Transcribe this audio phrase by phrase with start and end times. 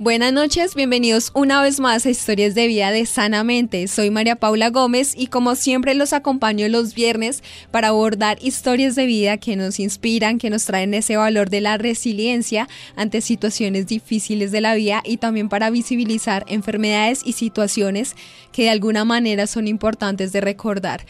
[0.00, 3.88] Buenas noches, bienvenidos una vez más a Historias de Vida de Sanamente.
[3.88, 9.06] Soy María Paula Gómez y como siempre los acompaño los viernes para abordar historias de
[9.06, 14.52] vida que nos inspiran, que nos traen ese valor de la resiliencia ante situaciones difíciles
[14.52, 18.14] de la vida y también para visibilizar enfermedades y situaciones
[18.52, 21.06] que de alguna manera son importantes de recordar.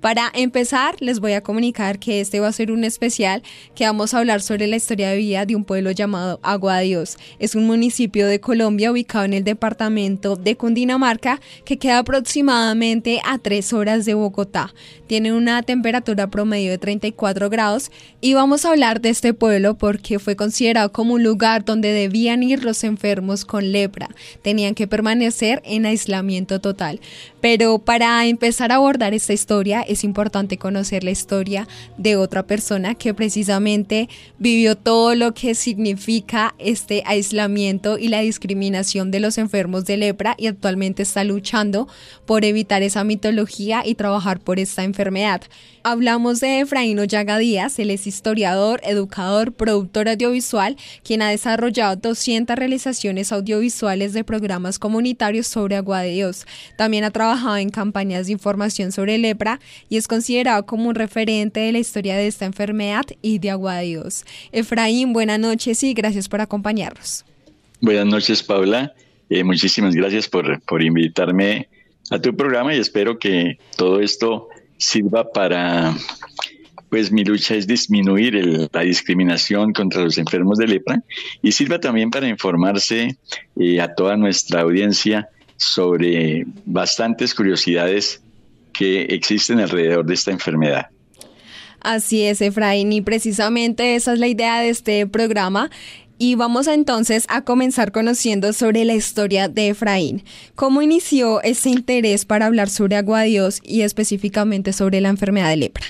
[0.00, 3.42] Para empezar, les voy a comunicar que este va a ser un especial
[3.74, 6.84] que vamos a hablar sobre la historia de vida de un pueblo llamado Agua de
[6.86, 7.18] Dios.
[7.38, 13.36] Es un municipio de Colombia ubicado en el departamento de Cundinamarca que queda aproximadamente a
[13.36, 14.72] tres horas de Bogotá.
[15.06, 17.90] Tiene una temperatura promedio de 34 grados
[18.22, 22.42] y vamos a hablar de este pueblo porque fue considerado como un lugar donde debían
[22.42, 24.08] ir los enfermos con lepra.
[24.40, 27.00] Tenían que permanecer en aislamiento total.
[27.40, 32.94] Pero para empezar a abordar esta historia es importante conocer la historia de otra persona
[32.94, 34.08] que precisamente
[34.38, 40.34] vivió todo lo que significa este aislamiento y la discriminación de los enfermos de lepra
[40.38, 41.88] y actualmente está luchando
[42.26, 45.42] por evitar esa mitología y trabajar por esta enfermedad.
[45.82, 52.54] Hablamos de Efraín Ollaga Díaz, él es historiador, educador, productor audiovisual, quien ha desarrollado 200
[52.54, 56.46] realizaciones audiovisuales de programas comunitarios sobre agua de Dios.
[56.76, 61.60] También ha trabajado en campañas de información sobre lepra y es considerado como un referente
[61.60, 64.24] de la historia de esta enfermedad y de agua de Dios.
[64.50, 67.24] Efraín, buenas noches y gracias por acompañarnos.
[67.80, 68.94] Buenas noches, Paula.
[69.28, 71.68] Eh, muchísimas gracias por, por invitarme
[72.10, 75.94] a tu programa y espero que todo esto sirva para,
[76.88, 81.00] pues mi lucha es disminuir la discriminación contra los enfermos de lepra
[81.42, 83.16] y sirva también para informarse
[83.56, 85.28] eh, a toda nuestra audiencia
[85.60, 88.22] sobre bastantes curiosidades
[88.72, 90.86] que existen alrededor de esta enfermedad.
[91.80, 95.70] Así es, Efraín, y precisamente esa es la idea de este programa.
[96.18, 100.22] Y vamos entonces a comenzar conociendo sobre la historia de Efraín.
[100.54, 105.56] ¿Cómo inició ese interés para hablar sobre agua Dios y específicamente sobre la enfermedad de
[105.56, 105.84] lepra?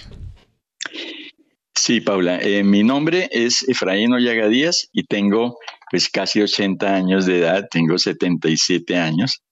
[1.75, 2.39] Sí, Paula.
[2.41, 5.59] Eh, mi nombre es Efraín Ollaga Díaz y tengo
[5.91, 9.43] pues casi 80 años de edad, tengo 77 años.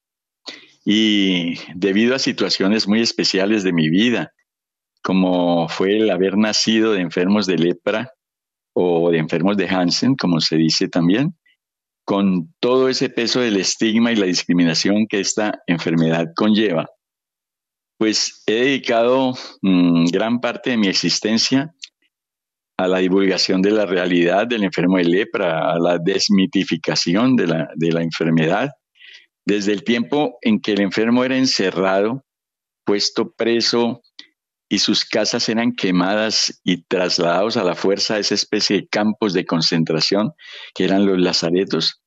[0.91, 4.33] Y debido a situaciones muy especiales de mi vida,
[5.03, 8.11] como fue el haber nacido de enfermos de lepra,
[8.73, 11.37] o de enfermos de Hansen, como se dice también,
[12.07, 16.87] con todo ese peso del estigma y la discriminación que esta enfermedad conlleva.
[17.99, 21.75] Pues he dedicado mm, gran parte de mi existencia
[22.79, 27.69] a la divulgación de la realidad del enfermo de lepra, a la desmitificación de la,
[27.77, 28.71] de la enfermedad,
[29.49, 32.23] desde el tiempo en que el enfermo era encerrado,
[32.85, 34.03] puesto preso
[34.69, 39.33] y sus casas eran quemadas y trasladados a la fuerza a esa especie de campos
[39.33, 40.33] de concentración
[40.75, 42.03] que eran los lazaretos,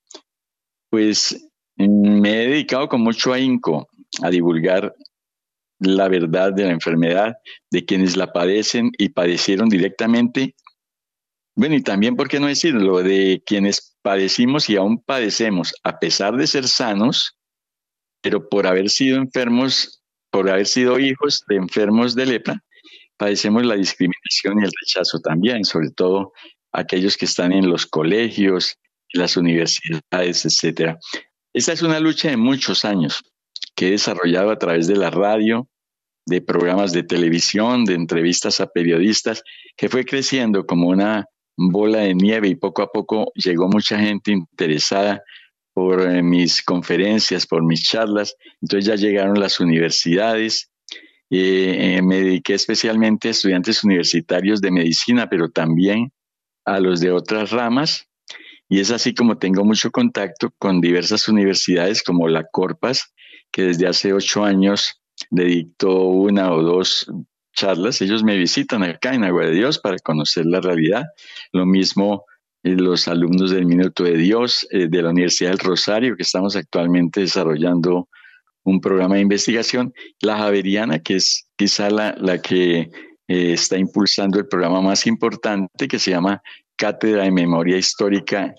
[0.91, 3.89] pues mm, me he dedicado con mucho ahínco
[4.21, 4.93] a divulgar
[5.79, 7.33] la verdad de la enfermedad,
[7.71, 10.53] de quienes la padecen y padecieron directamente.
[11.55, 16.35] Bueno, y también, ¿por qué no decirlo?, de quienes padecimos y aún padecemos, a pesar
[16.35, 17.37] de ser sanos,
[18.21, 20.01] pero por haber sido enfermos
[20.31, 22.63] por haber sido hijos de enfermos de lepra,
[23.17, 26.31] padecemos la discriminación y el rechazo también, sobre todo
[26.71, 28.77] aquellos que están en los colegios,
[29.13, 30.97] las universidades, etcétera.
[31.53, 33.21] Esta es una lucha de muchos años
[33.75, 35.67] que he desarrollado a través de la radio,
[36.25, 39.43] de programas de televisión, de entrevistas a periodistas,
[39.75, 41.25] que fue creciendo como una
[41.57, 45.23] bola de nieve y poco a poco llegó mucha gente interesada
[45.73, 48.35] por eh, mis conferencias, por mis charlas.
[48.61, 50.69] Entonces ya llegaron las universidades.
[51.29, 56.11] Eh, eh, me dediqué especialmente a estudiantes universitarios de medicina, pero también
[56.65, 58.07] a los de otras ramas.
[58.67, 63.13] Y es así como tengo mucho contacto con diversas universidades como la Corpas,
[63.51, 67.11] que desde hace ocho años le dictó una o dos
[67.53, 68.01] charlas.
[68.01, 71.05] Ellos me visitan acá en Agua de Dios para conocer la realidad.
[71.51, 72.25] Lo mismo
[72.63, 76.55] eh, los alumnos del Minuto de Dios eh, de la Universidad del Rosario, que estamos
[76.55, 78.07] actualmente desarrollando
[78.63, 79.93] un programa de investigación.
[80.21, 82.91] La Javeriana, que es quizá la, la que
[83.27, 86.41] eh, está impulsando el programa más importante, que se llama
[86.75, 88.53] Cátedra de Memoria Histórica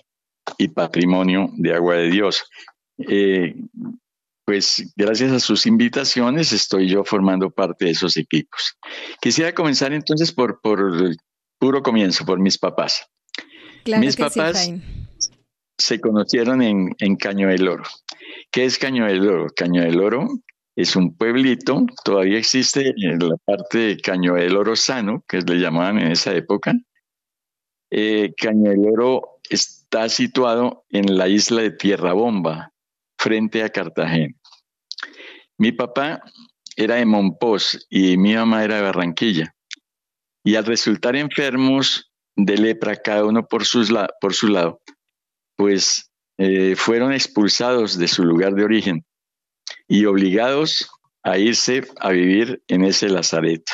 [0.57, 2.43] y Patrimonio de Agua de Dios
[4.45, 8.77] pues gracias a sus invitaciones estoy yo formando parte de esos equipos.
[9.21, 10.91] Quisiera comenzar entonces por, por
[11.59, 13.07] puro comienzo, por mis papás.
[13.85, 14.71] mis papás
[15.77, 17.83] se conocieron en, en Caño del Oro.
[18.51, 19.47] ¿Qué es Caño del Oro?
[19.55, 20.27] Caño del Oro
[20.75, 25.59] es un pueblito, todavía existe en la parte de Caño del Oro Sano, que le
[25.59, 26.73] llamaban en esa época.
[27.91, 32.72] Eh, Caño del Oro está situado en la isla de Tierra Bomba,
[33.23, 34.35] frente a Cartagena.
[35.57, 36.21] Mi papá
[36.75, 39.55] era de Monpós y mi mamá era de Barranquilla.
[40.43, 43.83] Y al resultar enfermos de lepra, cada uno por, su
[44.49, 44.81] lado,
[45.55, 49.05] pues eh, fueron expulsados de su lugar de origen
[49.87, 50.89] y obligados
[51.23, 53.71] a irse a vivir en ese lazareto.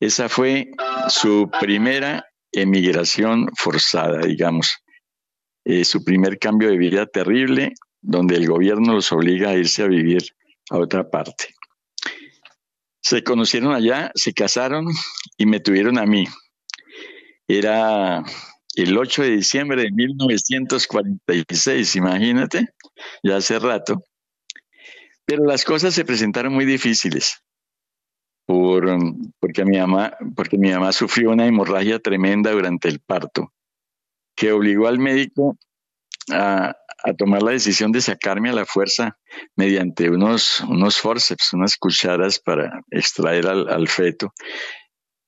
[0.00, 0.70] Esa fue
[1.08, 4.74] su primera emigración forzada, digamos.
[5.66, 9.88] Eh, su primer cambio de vida terrible donde el gobierno los obliga a irse a
[9.88, 10.22] vivir
[10.70, 11.54] a otra parte.
[13.02, 14.86] Se conocieron allá, se casaron
[15.36, 16.26] y me tuvieron a mí.
[17.48, 18.22] Era
[18.74, 22.68] el 8 de diciembre de 1946, imagínate,
[23.22, 24.04] ya hace rato.
[25.24, 27.42] Pero las cosas se presentaron muy difíciles.
[28.46, 28.88] Por,
[29.38, 33.52] porque, mi mamá, porque mi mamá sufrió una hemorragia tremenda durante el parto,
[34.34, 35.56] que obligó al médico
[36.32, 39.18] a, a tomar la decisión de sacarme a la fuerza
[39.56, 44.32] mediante unos, unos forceps, unas cucharas para extraer al, feto.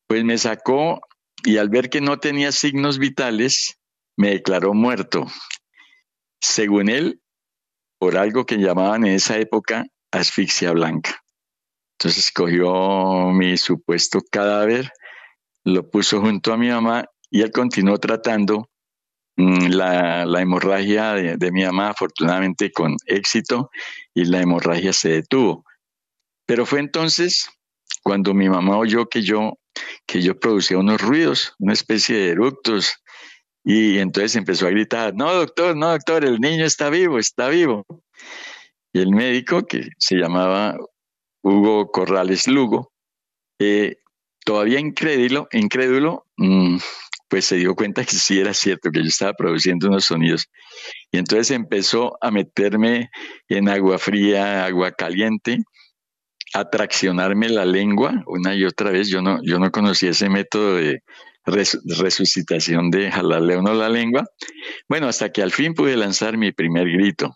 [0.07, 1.01] Pues me sacó
[1.45, 3.79] y al ver que no tenía signos vitales,
[4.17, 5.27] me declaró muerto.
[6.41, 7.21] Según él,
[7.99, 11.23] por algo que llamaban en esa época asfixia blanca.
[11.99, 14.91] Entonces cogió mi supuesto cadáver,
[15.65, 18.69] lo puso junto a mi mamá y él continuó tratando
[19.43, 23.71] Mm, la, hemorragia de, mi mamá, afortunadamente con éxito,
[24.15, 25.65] y la hemorragia se detuvo.
[26.47, 27.51] Pero fue entonces
[28.05, 29.59] cuando mi mamá oyó que yo,
[30.07, 32.95] que yo producía unos ruidos, una especie de eructos,
[33.65, 37.85] y entonces empezó a gritar, no, doctor, no, doctor, el niño está vivo, está vivo.
[38.93, 40.77] Y el médico, que se llamaba
[41.43, 42.93] Hugo Corrales Lugo,
[43.59, 43.97] eh,
[44.45, 46.77] todavía incrédulo, incrédulo mm,
[47.33, 50.51] pues se dio cuenta que sí era cierto, que yo estaba produciendo unos sonidos.
[51.11, 53.09] Y entonces empezó a meterme
[53.49, 55.57] en agua fría, agua caliente,
[56.53, 59.09] a traccionarme la lengua una y otra vez.
[59.09, 61.01] Yo no, yo no conocía ese método de
[61.47, 64.27] resucitación de jalarle a uno la lengua.
[64.87, 67.35] Bueno, hasta que al fin pude lanzar mi primer grito.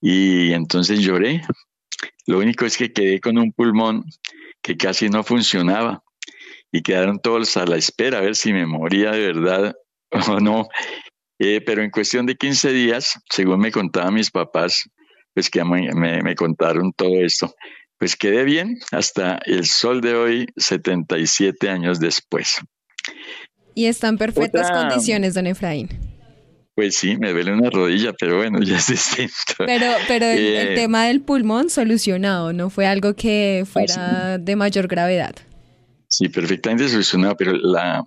[0.00, 1.42] Y entonces lloré.
[2.28, 4.04] Lo único es que quedé con un pulmón
[4.62, 6.04] que casi no funcionaba
[6.72, 9.74] y quedaron todos a la espera a ver si me moría de verdad
[10.28, 10.68] o no.
[11.38, 14.88] Eh, pero en cuestión de 15 días, según me contaban mis papás,
[15.32, 17.54] pues que me, me, contaron todo esto,
[17.98, 22.60] pues quedé bien hasta el sol de hoy, 77 años después.
[23.74, 25.88] Y está en perfectas condiciones, don Efraín.
[26.74, 29.54] Pues sí, me duele una rodilla, pero bueno, ya es distinto.
[29.58, 34.88] Pero, pero el, eh, tema del pulmón solucionado, no fue algo que fuera de mayor
[34.88, 35.34] gravedad.
[36.10, 38.04] Sí, perfectamente solucionado, pero la,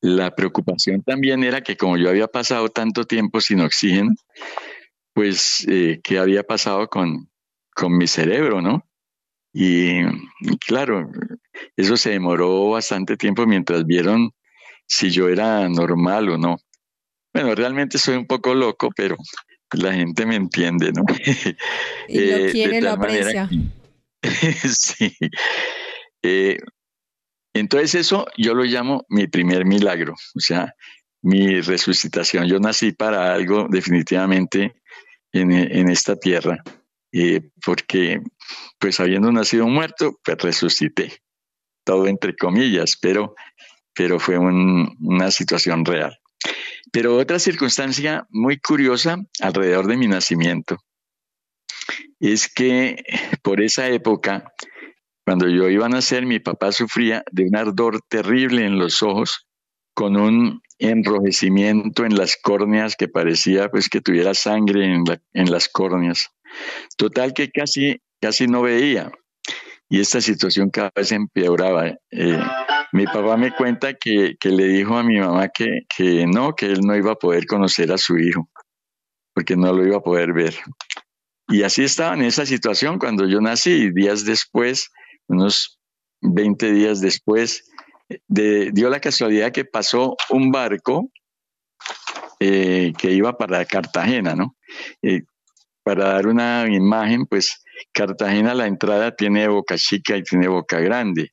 [0.00, 4.14] la preocupación también era que como yo había pasado tanto tiempo sin oxígeno,
[5.12, 7.28] pues eh, qué había pasado con,
[7.74, 8.86] con mi cerebro, ¿no?
[9.52, 10.02] Y,
[10.66, 11.10] claro,
[11.76, 14.30] eso se demoró bastante tiempo mientras vieron
[14.86, 16.58] si yo era normal o no.
[17.34, 19.16] Bueno, realmente soy un poco loco, pero
[19.72, 21.04] la gente me entiende, ¿no?
[22.08, 23.48] Y lo eh, quiere, lo aprecia.
[24.70, 25.16] sí.
[26.22, 26.58] Eh,
[27.58, 30.74] entonces eso yo lo llamo mi primer milagro, o sea,
[31.22, 32.46] mi resucitación.
[32.46, 34.80] Yo nací para algo definitivamente
[35.32, 36.58] en, esta tierra.
[37.12, 38.20] eh, porque
[38.78, 41.12] pues habiendo nacido muerto, pues resucité,
[41.84, 43.34] todo entre comillas, pero,
[43.94, 46.18] pero fue una situación real.
[46.92, 50.78] Pero otra circunstancia muy curiosa alrededor de mi nacimiento
[52.20, 53.02] es que
[53.42, 54.52] por esa época,
[55.26, 59.48] cuando yo iba a nacer, mi papá sufría de un ardor terrible en los ojos,
[59.92, 66.28] con un enrojecimiento en las córneas que parecía pues que tuviera sangre en, las córneas.
[66.96, 69.10] Total que casi, casi no veía.
[69.88, 71.88] Y esta situación cada vez empeoraba.
[72.12, 72.40] Eh,
[72.92, 76.82] mi papá me cuenta que, le dijo a mi mamá que, que no, que él
[76.82, 78.48] no iba a poder conocer a su hijo,
[79.34, 80.54] porque no lo iba a poder ver.
[81.48, 83.90] Y así estaba en esa situación cuando yo nací.
[83.90, 84.90] Días después,
[85.28, 85.78] unos
[86.20, 87.70] 20 días después,
[88.28, 91.10] de, dio la casualidad que pasó un barco
[92.40, 94.56] eh, que iba para Cartagena, ¿no?
[95.02, 95.22] Eh,
[95.82, 101.30] para dar una imagen, pues Cartagena la entrada tiene boca chica y tiene boca grande.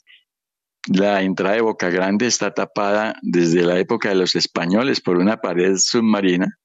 [0.88, 5.38] La entrada de Boca Grande está tapada desde la época de los españoles por una
[5.38, 6.58] pared submarina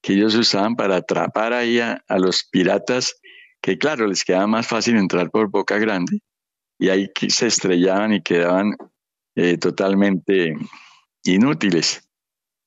[0.00, 3.16] que ellos usaban para atrapar ahí a, los piratas,
[3.60, 6.20] que claro, les quedaba más fácil entrar por Boca Grande
[6.78, 8.76] y ahí se estrellaban y quedaban
[9.36, 10.54] eh, totalmente
[11.24, 12.08] inútiles.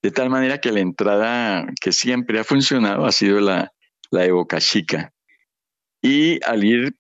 [0.02, 3.74] De tal manera que la entrada que siempre ha funcionado ha sido la,
[4.12, 5.14] la de Boca Chica.
[6.02, 6.96] Y al ir,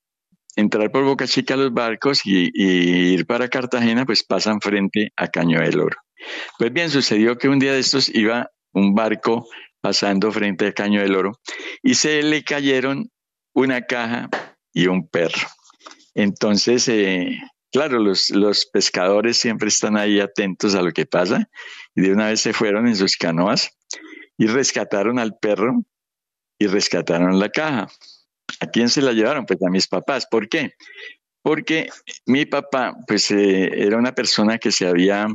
[0.55, 5.59] entrar por Boca Chica los barcos y, ir para Cartagena, pues pasan frente a Caño
[5.61, 5.97] del Oro.
[6.57, 9.47] Pues bien, sucedió que un día de estos iba un barco
[9.81, 11.39] pasando frente a Caño del Oro
[11.83, 13.09] y se le cayeron
[13.53, 14.29] una caja
[14.73, 15.47] y un perro.
[16.17, 17.37] Entonces, eh,
[17.71, 21.47] claro, los, pescadores siempre están ahí atentos a lo que pasa
[21.93, 23.77] y de una vez se fueron en sus canoas
[24.35, 25.83] y rescataron al perro
[26.57, 27.87] y rescataron la caja.
[28.59, 29.45] ¿A quién se la llevaron?
[29.45, 30.25] Pues a mis papás.
[30.25, 30.73] ¿Por qué?
[31.43, 31.87] Porque
[32.25, 35.27] mi papá, pues eh, era una persona que se había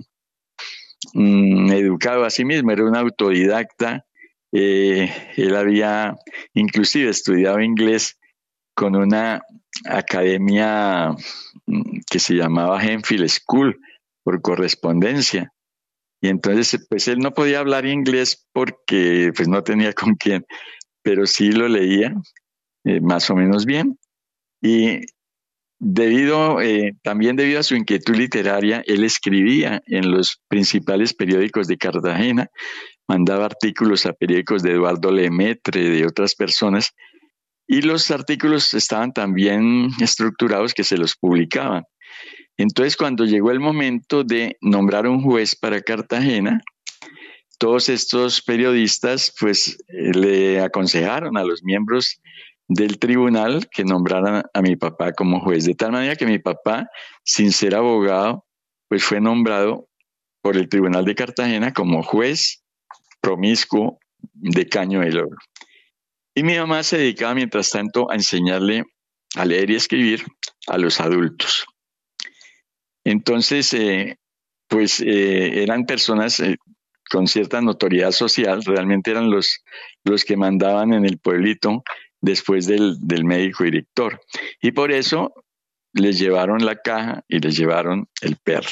[1.15, 4.05] mm, educado a sí mismo, era un autodidacta.
[4.51, 6.17] Eh, él había
[6.55, 8.19] inclusive estudiado inglés
[8.75, 9.43] con una
[9.85, 11.11] academia
[11.67, 13.79] mm, que se llamaba Henfield School
[14.23, 15.53] por correspondencia.
[16.21, 20.47] Y entonces, pues él no podía hablar inglés porque pues no tenía con quién,
[21.03, 22.15] pero sí lo leía
[22.85, 23.99] eh, más o menos bien.
[24.63, 25.01] Y
[25.81, 31.77] debido, eh, también debido a su inquietud literaria, él escribía en los principales periódicos de
[31.77, 32.49] Cartagena,
[33.09, 36.95] mandaba artículos a periódicos de Eduardo Lemetre, de otras personas,
[37.73, 41.85] y los artículos estaban también estructurados que se los publicaban.
[42.59, 46.61] Entonces, cuando llegó el momento de nombrar un juez para Cartagena,
[47.59, 52.21] todos estos periodistas pues le aconsejaron a los miembros
[52.69, 56.87] del tribunal que nombraran a mi papá como juez, de tal manera que mi papá,
[57.25, 58.45] sin ser abogado,
[58.89, 59.89] pues fue nombrado
[60.43, 62.63] por el Tribunal de Cartagena como juez
[63.23, 65.37] promiscuo de Caño del Oro.
[66.35, 68.85] Y mi mamá se dedicaba, mientras tanto, a enseñarle
[69.35, 70.25] a leer y escribir
[70.67, 71.65] a los adultos.
[73.05, 74.19] Entonces, eh,
[74.69, 76.57] pues eh, eran personas eh,
[77.11, 79.63] con cierta notoriedad social, realmente eran los,
[80.05, 81.83] los que mandaban en el pueblito
[82.21, 84.21] después del, del médico director.
[84.61, 85.35] Y por eso
[85.93, 88.71] les llevaron la caja y les llevaron el perro.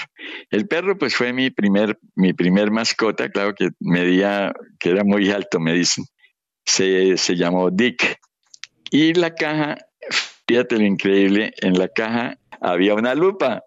[0.50, 5.30] El perro pues fue mi primer, mi primer mascota, claro que medía, que era muy
[5.30, 6.04] alto, me dicen.
[6.64, 8.18] Se, se llamó Dick.
[8.90, 9.78] Y la caja,
[10.46, 13.62] fíjate lo increíble, en la caja había una lupa.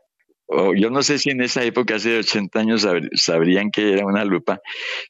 [0.75, 4.61] Yo no sé si en esa época, hace 80 años, sabrían que era una lupa,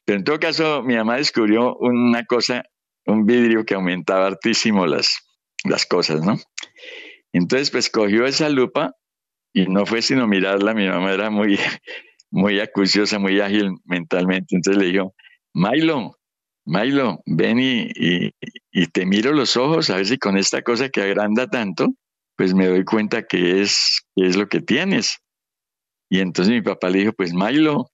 [0.04, 2.64] pero en todo caso mi mamá descubrió una cosa
[3.06, 5.18] un vidrio que aumentaba hartísimo las,
[5.64, 6.36] las cosas, ¿no?
[7.32, 8.94] Entonces, pues cogió esa lupa
[9.52, 10.74] y no fue sino mirarla.
[10.74, 11.58] Mi mamá era muy,
[12.30, 14.54] muy acuciosa, muy ágil mentalmente.
[14.56, 15.14] Entonces le dijo,
[15.52, 16.16] Milo,
[16.64, 18.30] Milo, ven y,
[18.92, 21.88] te miro los ojos a ver si con esta cosa que agranda tanto,
[22.36, 25.18] pues me doy cuenta que es, que es lo que tienes.
[26.10, 27.90] Y entonces mi papá le dijo, pues Milo,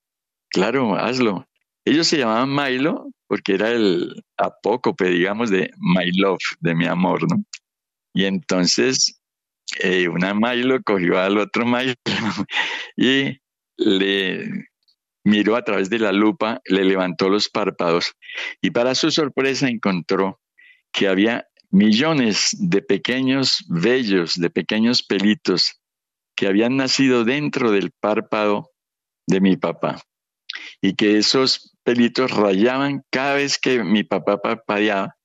[0.50, 1.46] claro, hazlo.
[1.84, 7.22] Ellos se llamaban Milo porque era el apócope, digamos, de My Love, de mi amor,
[7.30, 7.42] ¿no?
[8.12, 9.20] Y entonces
[9.82, 11.94] eh, una Milo cogió al otro Milo
[12.96, 13.38] y
[13.76, 14.69] le
[15.24, 18.14] miró a través de la lupa, le levantó los párpados
[18.60, 20.40] y para su sorpresa encontró
[20.92, 25.80] que había millones de pequeños vellos, de pequeños pelitos
[26.34, 28.70] que habían nacido dentro del párpado
[29.26, 30.02] de mi papá
[30.80, 35.16] y que esos pelitos rayaban cada vez que mi papá papadeaba,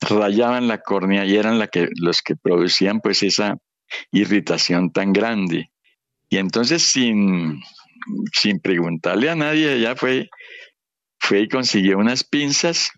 [0.00, 1.58] rayaban la córnea y eran
[1.96, 3.58] los que producían pues esa
[4.12, 5.70] irritación tan grande.
[6.28, 7.60] Y entonces sin,
[8.32, 10.28] sin preguntarle a nadie, ella fue,
[11.18, 12.90] fue y consiguió unas pinzas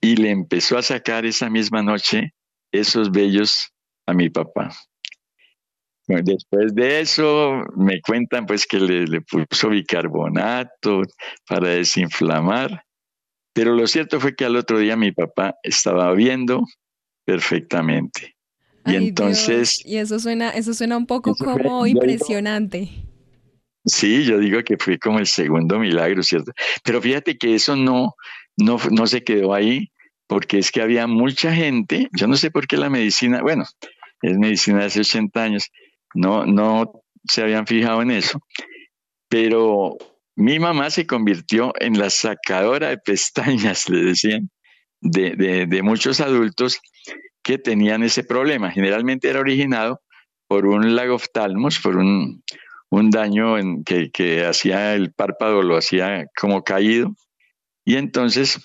[0.00, 2.32] y le empezó a sacar esa misma noche
[2.72, 3.72] esos vellos
[4.06, 4.70] a mi papá.
[6.08, 11.02] Después de eso me cuentan pues que le, le, puso bicarbonato
[11.48, 12.84] para desinflamar,
[13.52, 16.62] pero lo cierto fue que al otro día mi papá estaba viendo
[17.24, 18.36] perfectamente.
[18.86, 19.84] Y entonces...
[19.84, 23.05] Y eso suena, eso suena un poco como impresionante.
[23.86, 26.52] Sí, yo digo que fue como el segundo milagro, ¿cierto?
[26.84, 28.14] Pero fíjate que eso no,
[28.56, 29.90] no, no se quedó ahí,
[30.26, 33.64] porque es que había mucha gente, yo no sé por qué la medicina, bueno,
[34.22, 35.70] es medicina de hace 80 años,
[36.14, 36.92] no, no
[37.24, 38.40] se habían fijado en eso,
[39.28, 39.96] pero
[40.36, 44.50] mi mamá se convirtió en la sacadora de pestañas, le decían,
[45.00, 46.80] de, de, muchos adultos
[47.42, 48.70] que tenían ese problema.
[48.70, 50.00] Generalmente era originado
[50.48, 52.42] por un lagoftalmos, por un,
[52.90, 57.14] un daño en que, que, hacía el párpado, lo hacía como caído,
[57.84, 58.58] y entonces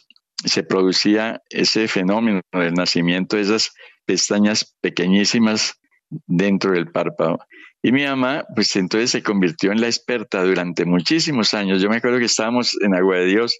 [0.45, 3.73] se producía ese fenómeno del nacimiento de esas
[4.05, 5.79] pestañas pequeñísimas
[6.27, 7.39] dentro del párpado.
[7.83, 11.81] Y mi mamá, pues entonces se convirtió en la experta durante muchísimos años.
[11.81, 13.59] Yo me acuerdo que estábamos en Agua de Dios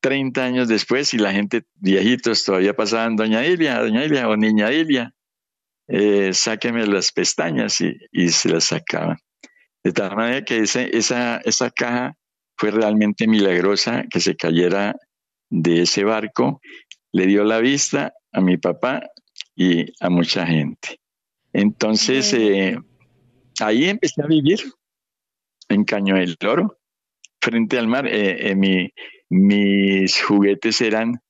[0.00, 4.72] 30 años después y la gente, viejitos, todavía pasaban, Doña Ilia, Doña Ilia o Niña
[4.72, 5.12] Ilia,
[5.88, 9.16] eh, sáqueme las pestañas y, se las sacaban.
[9.84, 12.14] De tal manera que esa, esa caja
[12.56, 14.96] fue realmente milagrosa que se cayera
[15.50, 16.60] de ese barco,
[17.12, 19.02] le dio la vista a mi papá
[19.54, 21.00] y a mucha gente.
[21.52, 22.76] Entonces, eh,
[23.60, 24.60] ahí empecé a vivir
[25.68, 26.78] en Caño del Oro,
[27.40, 28.06] frente al mar.
[28.06, 28.92] Eh, eh,
[29.30, 31.20] mis juguetes eran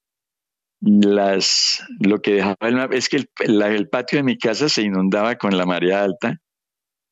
[0.80, 2.94] las lo que dejaba el mar.
[2.94, 6.40] Es que el, patio de mi casa se inundaba con la marea alta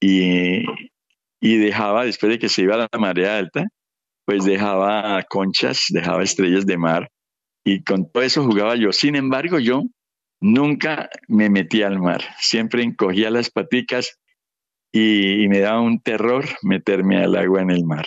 [0.01, 0.65] y,
[1.41, 3.65] y dejaba, después de que se iba la marea alta,
[4.25, 7.11] pues dejaba conchas, dejaba estrellas de mar
[7.65, 8.93] y con todo eso jugaba yo.
[8.93, 9.83] Sin embargo, yo
[10.41, 14.19] nunca me metí al mar, siempre encogía las paticas
[14.93, 18.07] y, me daba un terror meterme al agua en el mar.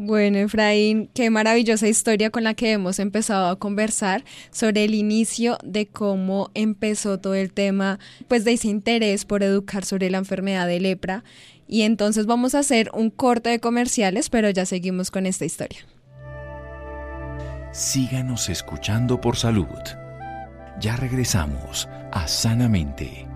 [0.00, 5.58] Bueno, Efraín, qué maravillosa historia con la que hemos empezado a conversar sobre el inicio
[5.64, 10.68] de cómo empezó todo el tema, pues de ese interés por educar sobre la enfermedad
[10.68, 11.24] de lepra
[11.66, 15.80] y entonces vamos a hacer un corte de comerciales, pero ya seguimos con esta historia.
[17.72, 19.66] Síganos escuchando por salud.
[20.78, 23.26] Ya regresamos a Sanamente.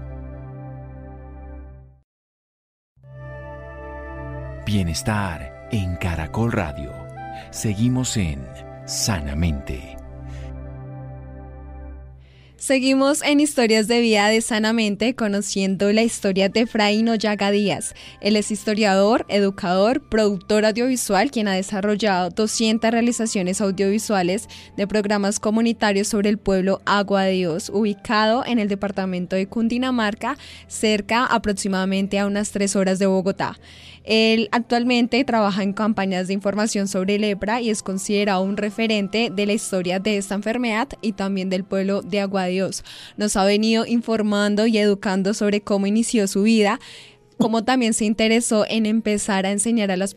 [4.65, 6.93] Bienestar en Caracol Radio.
[7.51, 8.47] Seguimos en
[8.87, 9.97] Sanamente.
[12.57, 17.95] Seguimos en Historias de Vida de Sanamente conociendo la historia de Efraín Ollaga Díaz.
[18.21, 26.07] Él es historiador, educador, productor audiovisual, quien ha desarrollado 200 realizaciones audiovisuales de programas comunitarios
[26.07, 32.27] sobre el pueblo Agua de Dios, ubicado en el departamento de Cundinamarca, cerca aproximadamente a
[32.27, 33.59] unas tres horas de Bogotá.
[34.05, 39.47] Él actualmente trabaja en campañas de información sobre lepra y es considerado un referente de
[39.47, 42.85] la historia de esta enfermedad y también del pueblo de Agua Dios.
[43.17, 46.81] Nos ha venido informando y educando sobre cómo inició su vida
[47.39, 50.15] cómo también se interesó en empezar a enseñar a las,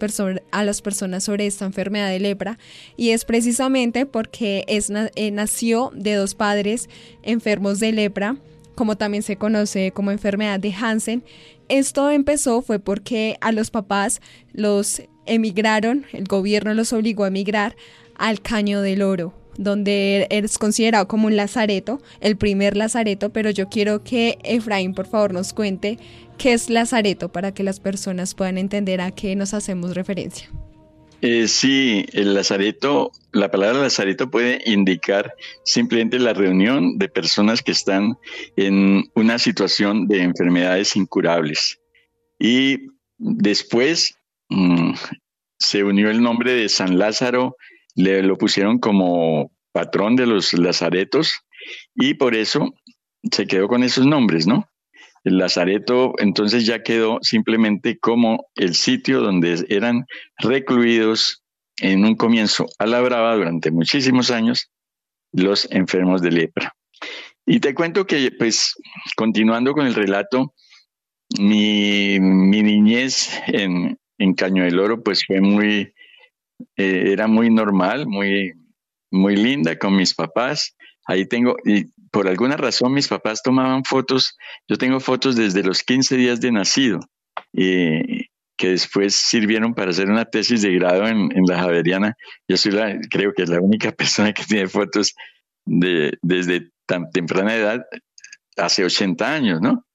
[0.52, 2.60] a las personas sobre esta enfermedad de lepra
[2.98, 6.88] y es precisamente porque es, eh, nació de dos padres
[7.24, 8.38] enfermos de lepra,
[8.76, 11.24] como también se conoce como enfermedad de Hansen,
[11.69, 14.21] esto empezó fue porque a los papás
[14.54, 17.75] los emigraron, el gobierno los obligó a emigrar
[18.15, 23.69] al Caño del Oro, donde es considerado como un lazareto, el primer lazareto, pero yo
[23.69, 25.97] quiero que Efraín por favor nos cuente
[26.38, 30.49] qué es lazareto para que las personas puedan entender a qué nos hacemos referencia.
[31.28, 35.34] Eh, sí, el lazareto, la palabra lazareto puede indicar
[35.64, 38.16] simplemente la reunión de personas que están
[38.58, 41.80] en una situación de enfermedades incurables.
[42.38, 44.14] Y después
[44.50, 44.94] mm,
[45.58, 47.56] se unió el nombre de San Lázaro,
[47.96, 51.34] le lo pusieron como patrón de los lazaretos
[51.96, 52.72] y por eso
[53.32, 54.70] se quedó con esos nombres, ¿no?
[55.26, 60.06] El Lazareto entonces ya quedó simplemente como el sitio donde eran
[60.38, 61.44] recluidos
[61.82, 64.72] en un comienzo a la brava durante muchísimos años
[65.34, 66.76] los enfermos de lepra.
[67.46, 68.76] Y te cuento que, pues,
[69.16, 70.54] continuando con el relato,
[71.40, 73.98] mi, niñez en,
[74.36, 75.94] Caño del Oro, pues fue muy,
[76.78, 78.54] eh, era muy normal, muy,
[79.12, 80.76] muy linda con mis papás.
[81.06, 84.38] Ahí tengo, y por alguna razón mis papás tomaban fotos,
[84.69, 87.01] yo tengo fotos desde los 15 días de nacido,
[87.51, 92.15] eh, que después sirvieron para hacer una tesis de grado en, la Javeriana.
[92.47, 95.13] Yo soy la, creo que es la única persona que tiene fotos
[95.65, 97.86] de, desde tan temprana edad,
[98.56, 99.86] hace 80 años, ¿no?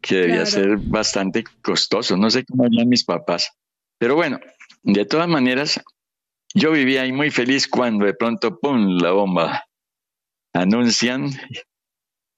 [0.00, 2.16] Que debía ser bastante costoso.
[2.16, 3.48] No sé cómo harían mis papás.
[3.96, 4.40] Pero bueno,
[4.82, 5.80] de todas maneras,
[6.52, 9.69] yo vivía ahí muy feliz cuando de pronto, ¡pum!, la bomba.
[10.52, 11.30] Anuncian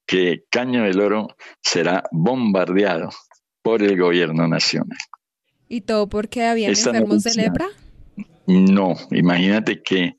[0.05, 1.27] que Caño del Oro
[1.61, 3.09] será bombardeado
[3.61, 4.97] por el gobierno nacional.
[5.67, 7.67] ¿Y todo porque había enfermos de lepra?
[8.45, 10.17] No, imagínate que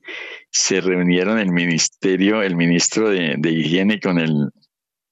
[0.51, 4.51] se reunieron el ministerio, el ministro de, de, higiene con el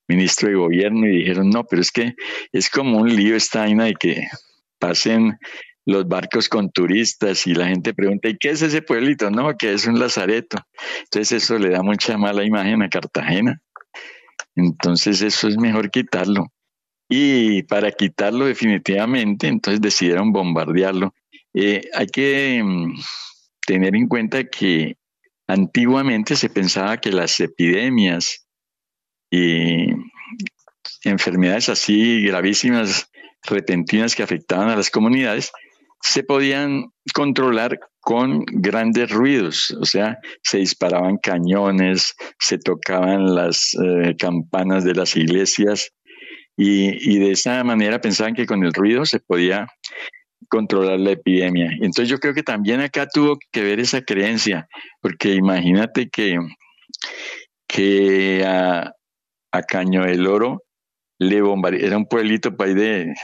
[0.09, 2.15] ministro de gobierno y dijeron, no, pero es que
[2.53, 4.27] es como un lío esta vaina de que
[4.79, 5.39] pasen
[5.85, 9.31] los barcos con turistas y la gente pregunta, ¿y qué es ese pueblito?
[9.31, 10.59] No, que es un lazareto.
[11.05, 13.61] Entonces eso le da mucha mala imagen a Cartagena.
[14.55, 16.53] Entonces eso es mejor quitarlo.
[17.09, 21.15] Y para quitarlo definitivamente, entonces decidieron bombardearlo.
[21.53, 22.95] Eh, hay que mm,
[23.67, 24.97] tener en cuenta que
[25.47, 28.47] antiguamente se pensaba que las epidemias
[29.31, 29.89] y
[31.05, 33.11] enfermedades así gravísimas,
[33.43, 35.53] repentinas que afectaban a las comunidades,
[36.03, 44.17] se podían controlar con grandes ruidos, o sea, se disparaban cañones, se tocaban las eh,
[44.19, 45.93] campanas de las iglesias
[46.57, 49.69] y, de esa manera pensaban que con el ruido se podía
[50.49, 51.71] controlar la epidemia.
[51.81, 54.69] Entonces yo creo que también acá tuvo que ver esa creencia,
[55.01, 56.39] porque imagínate que,
[57.69, 58.93] que a,
[59.69, 60.65] Caño del Oro
[61.19, 63.15] le bombardearon, era un pueblito país de,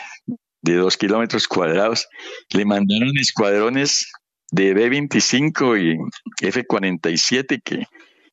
[0.63, 2.07] de dos kilómetros cuadrados.
[2.51, 4.11] Le mandaron escuadrones
[4.51, 7.85] de B-25 y F-47 que,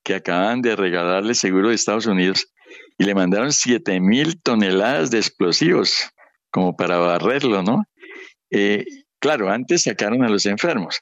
[0.04, 2.48] que acaban de regalarle seguro de Estados Unidos
[2.98, 6.10] y le mandaron 7 mil toneladas de explosivos
[6.50, 7.84] como para barrerlo, ¿no?
[8.50, 8.86] Eh,
[9.20, 11.02] claro, antes sacaron a los enfermos,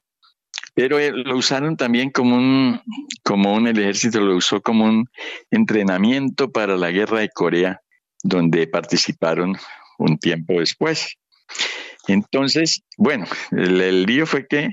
[0.73, 2.81] pero eh, lo usaron también como un,
[3.23, 5.07] como un, el ejército lo usó como un
[5.51, 7.81] entrenamiento para la guerra de Corea,
[8.23, 9.55] donde participaron
[9.97, 11.17] un tiempo después.
[12.07, 14.69] Entonces, bueno, el, lío fue que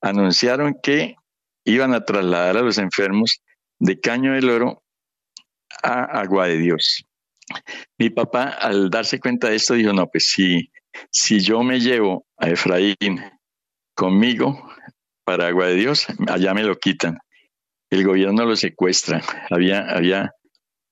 [0.00, 1.16] anunciaron que
[1.64, 3.42] iban a trasladar a los enfermos
[3.78, 4.82] de Caño del Oro
[5.82, 7.04] a Agua de Dios.
[7.98, 10.70] Mi papá, al darse cuenta de esto, dijo, no, pues si,
[11.10, 13.20] si yo me llevo a Efraín
[13.94, 14.70] conmigo
[15.24, 17.18] para Agua de Dios, allá me lo quitan.
[17.90, 19.20] El gobierno lo secuestra.
[19.50, 20.32] Había, había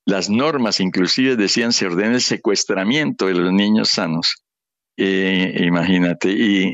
[0.08, 4.42] las normas inclusive decían se ordena el secuestramiento de los niños sanos.
[4.96, 6.72] Eh, imagínate, y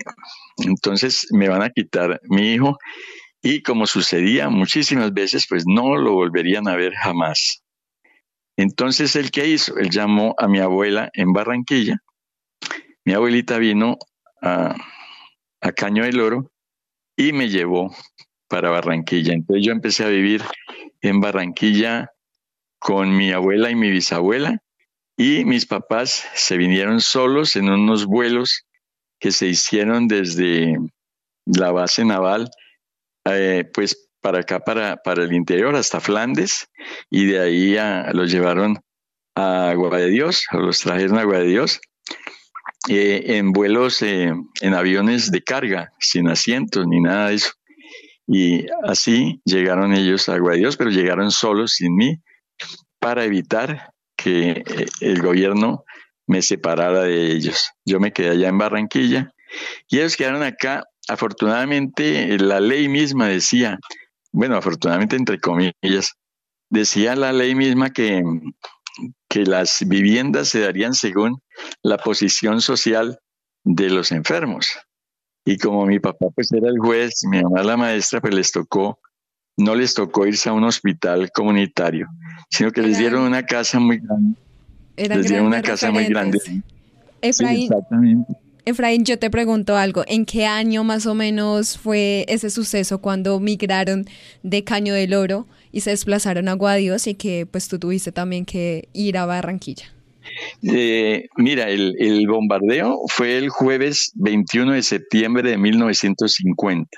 [0.59, 2.79] entonces me van a quitar mi hijo
[3.43, 7.65] y como sucedía muchísimas veces, pues no lo volverían a ver jamás.
[8.57, 9.77] Entonces, ¿el qué hizo?
[9.79, 11.97] Él llamó a mi abuela en Barranquilla.
[13.05, 13.99] Mi abuelita vino
[14.43, 14.77] a,
[15.61, 16.53] a Caño del Oro
[17.17, 17.93] y me llevó
[18.47, 19.35] para Barranquilla.
[19.35, 20.41] Entonces yo empecé a vivir
[21.01, 22.14] en Barranquilla
[22.85, 24.63] con mi abuela y mi bisabuela
[25.17, 28.67] y mis papás se vinieron solos en unos vuelos
[29.19, 30.77] que se hicieron desde
[31.47, 32.51] la base naval,
[33.25, 36.69] eh, pues para acá, para, para el interior, hasta Flandes,
[37.09, 37.77] y de ahí
[38.13, 38.79] los llevaron
[39.35, 41.81] a Agua de Dios, o los trajeron a Agua de Dios,
[42.91, 47.53] eh, en vuelos, eh, en aviones de carga, sin asientos ni nada de eso.
[48.27, 52.21] Y así llegaron ellos a Agua de Dios, pero llegaron solos, sin mí,
[53.05, 55.85] para evitar que eh, el gobierno
[56.27, 57.71] me separara de ellos.
[57.85, 59.35] Yo me quedé allá en Barranquilla
[59.91, 60.85] y ellos quedaron acá.
[61.07, 63.79] Afortunadamente, la ley misma decía,
[64.33, 66.15] bueno, afortunadamente entre comillas,
[66.71, 68.23] decía la ley misma que,
[69.29, 71.43] que las viviendas se darían según
[71.83, 73.19] la posición social
[73.65, 74.79] de los enfermos.
[75.45, 78.99] Y como mi papá pues era el juez, mi mamá la maestra, pues les tocó
[79.57, 82.09] no les tocó irse a un hospital comunitario,
[82.51, 84.37] sino que les dieron una casa muy grande.
[84.97, 86.39] les dieron una casa muy grande.
[87.21, 87.71] Efraín,
[88.67, 90.05] Efraín, yo te pregunto algo.
[90.07, 94.07] ¿En qué año más o menos fue ese suceso cuando migraron
[94.43, 98.45] de Caño del Oro y se desplazaron a Guadios y que pues tú tuviste también
[98.45, 99.87] que ir a Barranquilla?
[100.63, 106.89] Eh, mira, el, el, bombardeo fue el jueves 21 de septiembre de 1950.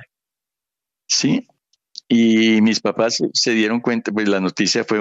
[1.08, 1.46] Sí,
[2.08, 5.00] y mis papás se dieron cuenta, pues la noticia fue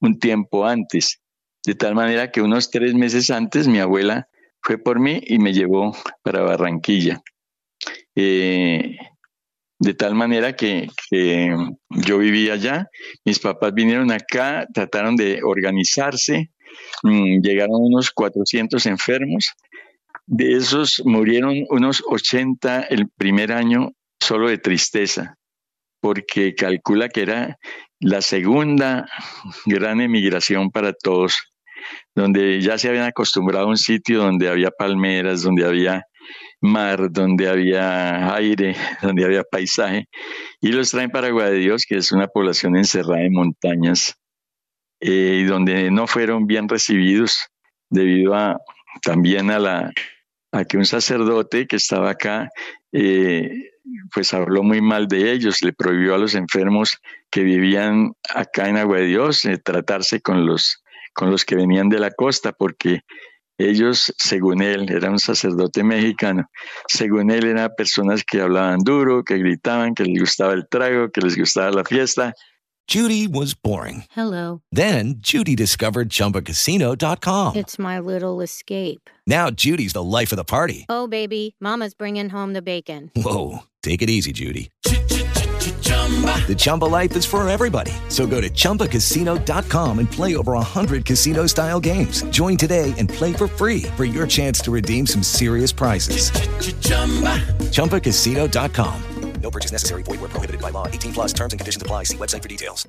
[0.00, 1.20] un, tiempo antes,
[1.64, 4.28] de tal manera que unos tres meses antes mi abuela
[4.62, 7.22] fue por mí y me llevó para Barranquilla.
[8.14, 8.96] Eh,
[9.78, 10.88] de tal manera que,
[11.90, 12.88] yo vivía allá,
[13.24, 16.50] mis papás vinieron acá, trataron de organizarse,
[17.02, 19.52] mm, llegaron unos 400 enfermos,
[20.26, 25.36] de esos murieron unos 80 el primer año solo de tristeza,
[26.00, 27.58] porque calcula que era
[28.00, 29.08] la segunda
[29.64, 31.34] gran emigración para todos,
[32.14, 36.04] donde ya se habían acostumbrado a un sitio donde había palmeras, donde había
[36.60, 40.08] mar, donde había aire, donde había paisaje,
[40.60, 44.14] y los traen para Dios, que es una población encerrada en montañas,
[45.00, 47.38] eh, donde no fueron bien recibidos
[47.90, 48.58] debido a
[49.02, 49.92] también a la
[50.52, 52.48] a que un sacerdote que estaba acá
[52.92, 53.50] eh,
[54.12, 56.98] pues habló muy mal de ellos, le prohibió a los enfermos
[57.30, 60.82] que vivían acá en Agua de Dios eh, tratarse con los,
[61.14, 63.00] con los que venían de la costa, porque
[63.58, 66.48] ellos, según él, era un sacerdote mexicano,
[66.88, 71.22] según él eran personas que hablaban duro, que gritaban, que les gustaba el trago, que
[71.22, 72.34] les gustaba la fiesta.
[72.88, 74.04] Judy was boring.
[74.10, 74.62] Hello.
[74.70, 77.56] Then Judy discovered chumbacasino.com.
[77.56, 79.10] It's my little escape.
[79.26, 80.86] Now Judy's the life of the party.
[80.88, 83.10] Oh, baby, mama's bringing home the bacon.
[83.16, 84.70] Whoa, take it easy, Judy.
[84.82, 87.92] The Chumba life is for everybody.
[88.08, 92.22] So go to ChumbaCasino.com and play over 100 casino style games.
[92.30, 96.30] Join today and play for free for your chance to redeem some serious prizes.
[97.72, 99.02] ChumbaCasino.com.
[99.42, 100.02] No purchase necessary.
[100.02, 100.88] Void where prohibited by law.
[100.88, 102.04] 18 plus terms and conditions apply.
[102.04, 102.88] See website for details.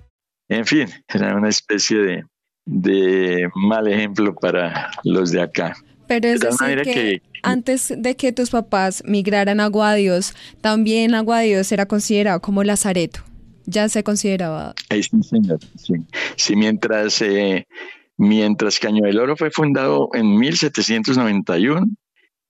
[0.50, 2.24] En fin, era una especie de,
[2.66, 5.76] de mal ejemplo para los de acá.
[6.08, 11.72] Pero es decir que, que, antes de que tus papás migraran a Aguadios, también Aguadios
[11.72, 13.22] era considerado como Lazareto.
[13.66, 14.74] Ya se consideraba.
[14.90, 15.60] Sí, señor.
[15.78, 15.94] Sí,
[16.38, 17.68] sí mientras, eh,
[18.16, 21.86] mientras Caño del Oro fue fundado en 1791,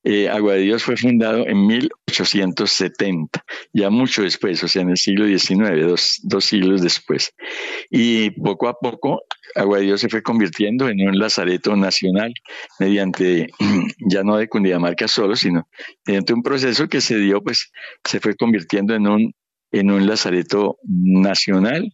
[0.09, 3.43] eh, Agua de Dios fue fundado en 1870,
[3.73, 7.33] ya mucho después, o sea, en el siglo XIX, dos, dos siglos después.
[7.89, 12.33] Y poco a poco, Agua de Dios se fue convirtiendo en un lazareto nacional
[12.79, 13.47] mediante,
[14.09, 15.67] ya no de Cundinamarca solo, sino
[16.05, 17.69] mediante un proceso que se dio, pues
[18.05, 19.33] se fue convirtiendo en un,
[19.73, 21.93] en un lazareto nacional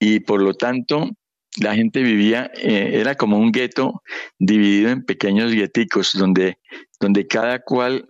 [0.00, 1.10] y por lo tanto
[1.60, 4.02] la gente vivía, eh, era como un gueto
[4.38, 6.58] dividido en pequeños gueticos donde,
[7.02, 8.08] donde cada cual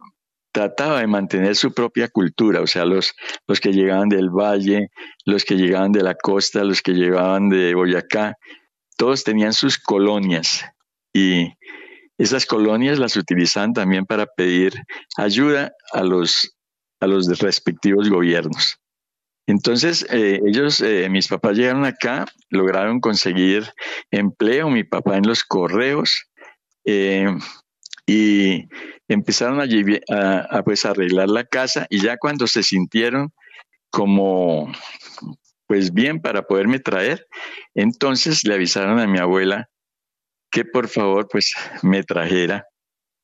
[0.52, 3.14] trataba de mantener su propia cultura, o sea, los,
[3.46, 4.90] los que llegaban del valle,
[5.24, 8.36] los que llegaban de la costa, los que llegaban de Boyacá,
[8.98, 10.62] todos tenían sus colonias
[11.14, 11.54] y
[12.18, 14.74] esas colonias las utilizaban también para pedir
[15.16, 16.54] ayuda a los,
[17.00, 18.76] a los respectivos gobiernos.
[19.46, 23.72] Entonces, eh, ellos, eh, mis papás llegaron acá, lograron conseguir
[24.10, 26.26] empleo, mi papá en los correos,
[26.84, 27.26] eh,
[28.06, 28.68] y
[29.08, 33.32] empezaron a, pues, arreglar la casa, y ya cuando se sintieron
[33.90, 34.72] como,
[35.66, 37.26] pues bien, para poderme traer,
[37.74, 39.68] entonces le avisaron a mi abuela
[40.52, 42.66] que por favor, pues me trajera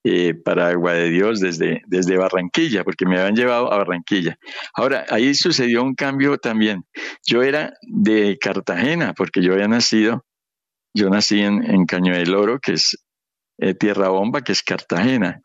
[0.02, 4.38] eh, para Agua de Dios desde, desde Barranquilla, porque me habían llevado a Barranquilla.
[4.74, 6.84] Ahora, ahí sucedió un cambio también.
[7.26, 10.24] Yo era de Cartagena, porque yo había nacido,
[10.94, 12.96] yo nací en, Caño del Oro, que es
[13.58, 15.40] eh, Tierra Bomba, que es Cartagena.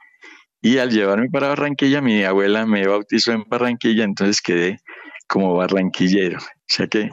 [0.62, 4.80] Y al llevarme para Barranquilla, mi abuela me bautizó en Barranquilla, entonces quedé
[5.28, 6.38] como barranquillero.
[6.38, 7.10] O sea que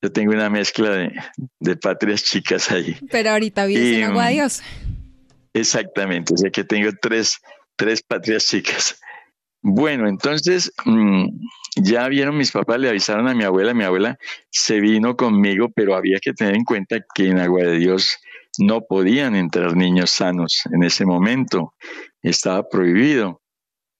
[0.00, 1.12] yo tengo una mezcla de,
[1.58, 2.96] de patrias chicas ahí.
[3.10, 4.62] Pero ahorita vives en Agua de Dios.
[5.54, 7.40] Exactamente, o sea que tengo tres,
[7.76, 9.00] tres patrias chicas.
[9.62, 11.26] Bueno, entonces mm,
[11.76, 14.18] ya vieron mis papás, le avisaron a mi abuela, mi abuela
[14.50, 18.18] se vino conmigo, pero había que tener en cuenta que en Agua de Dios
[18.58, 21.74] no podían entrar niños sanos en ese momento,
[22.22, 23.40] estaba prohibido.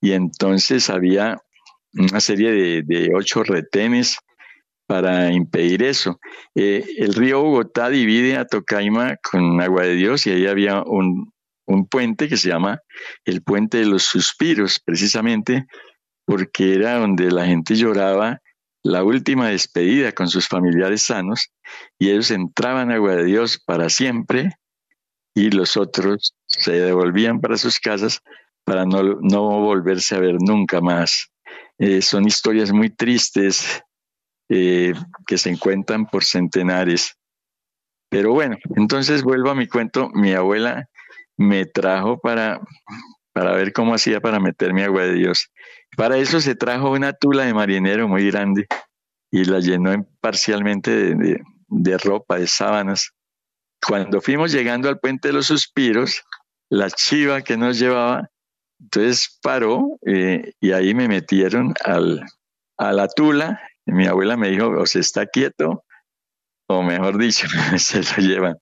[0.00, 1.38] Y entonces había
[1.94, 4.16] una serie de, ocho retenes
[4.86, 6.18] para impedir eso.
[6.54, 11.32] Eh, el río Bogotá divide a Tocaima con Agua de Dios y ahí había un,
[11.66, 12.80] un puente que se llama
[13.24, 15.66] el Puente de los Suspiros, precisamente
[16.24, 18.40] porque era donde la gente lloraba
[18.82, 21.52] la última despedida con sus familiares sanos
[21.98, 24.50] y ellos entraban a Agua de Dios para siempre
[25.34, 28.20] y los otros se devolvían para sus casas
[28.64, 31.30] para no, no volverse a ver nunca más.
[31.78, 33.82] Eh, son historias muy tristes
[34.48, 34.94] eh,
[35.26, 37.16] que se encuentran por centenares.
[38.08, 40.10] Pero bueno, entonces vuelvo a mi cuento.
[40.10, 40.88] Mi abuela
[41.36, 42.60] me trajo para,
[43.32, 45.50] para ver cómo hacía para meterme agua de Dios.
[45.96, 48.66] Para eso se trajo una tula de marinero muy grande
[49.30, 51.14] y la llenó parcialmente
[51.68, 53.10] de, ropa, de sábanas.
[53.86, 56.22] Cuando fuimos llegando al puente de los suspiros,
[56.70, 58.28] la chiva que nos llevaba,
[58.80, 62.24] entonces paró eh, y ahí me metieron al,
[62.78, 63.60] a la tula.
[63.84, 65.84] Y mi abuela me dijo, o se está quieto,
[66.68, 67.46] o mejor dicho,
[67.78, 68.56] se lo llevan.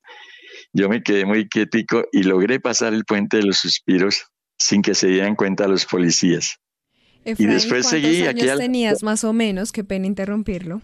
[0.72, 4.26] Yo me quedé muy quietico y logré pasar el puente de los suspiros
[4.58, 6.58] sin que se dieran cuenta los policías.
[7.24, 8.48] Y después seguí aquí.
[8.48, 8.59] Al...
[8.59, 9.72] tenías más o menos?
[9.72, 10.80] Qué pena interrumpirlo.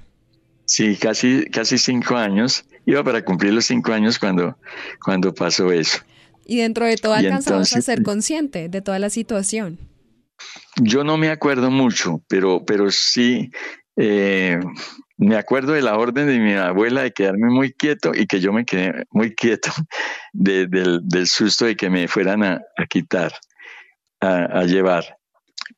[0.65, 2.65] Sí, casi, casi cinco años.
[2.87, 4.57] Iba para cumplir los cinco años cuando,
[5.05, 5.99] cuando pasó eso.
[6.45, 9.79] Y dentro de todo alcanzamos a ser consciente de toda la situación.
[10.77, 13.51] Yo no me acuerdo mucho, pero, pero sí
[13.97, 14.61] eh,
[15.17, 18.53] me acuerdo de la orden de mi abuela de quedarme muy quieto y que yo
[18.53, 19.71] me quedé muy quieto
[20.33, 23.33] del, susto de que me fueran a, quitar,
[24.21, 25.17] a, llevar.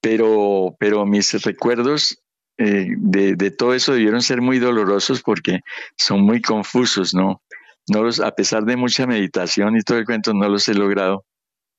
[0.09, 2.19] Pero, pero mis recuerdos
[2.57, 5.61] eh, de, todo eso debieron ser muy dolorosos porque
[5.99, 7.43] son muy confusos, ¿no?
[7.91, 11.27] no los, a pesar de mucha meditación y todo el cuento, no los he logrado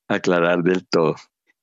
[0.08, 1.16] aclarar del todo.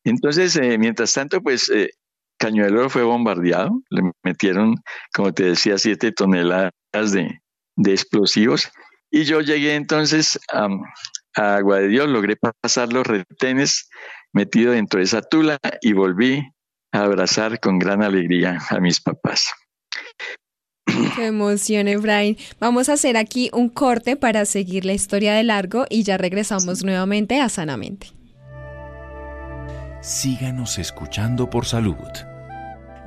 [0.02, 1.90] Entonces, eh, mientras tanto, pues eh,
[2.36, 4.74] Cañuelo fue bombardeado, le metieron,
[5.14, 6.72] como te decía, siete toneladas
[7.12, 7.40] de,
[7.76, 8.72] explosivos
[9.12, 10.66] y yo llegué entonces a,
[11.36, 13.88] a, Agua de Dios, logré pasar los retenes
[14.32, 16.42] metido dentro de esa tula y volví
[16.96, 19.52] a abrazar con gran alegría a mis papás.
[21.14, 22.36] Qué emoción, Efraín.
[22.58, 26.84] Vamos a hacer aquí un corte para seguir la historia de largo y ya regresamos
[26.84, 28.08] nuevamente a Sanamente.
[30.00, 31.96] Síganos escuchando por salud.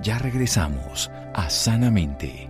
[0.02, 2.49] Ya regresamos a Sanamente.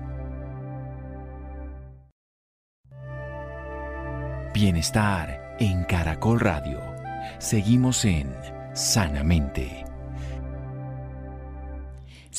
[4.54, 6.82] Bienestar en Caracol Radio.
[7.38, 8.36] Seguimos en
[8.74, 9.89] Sanamente.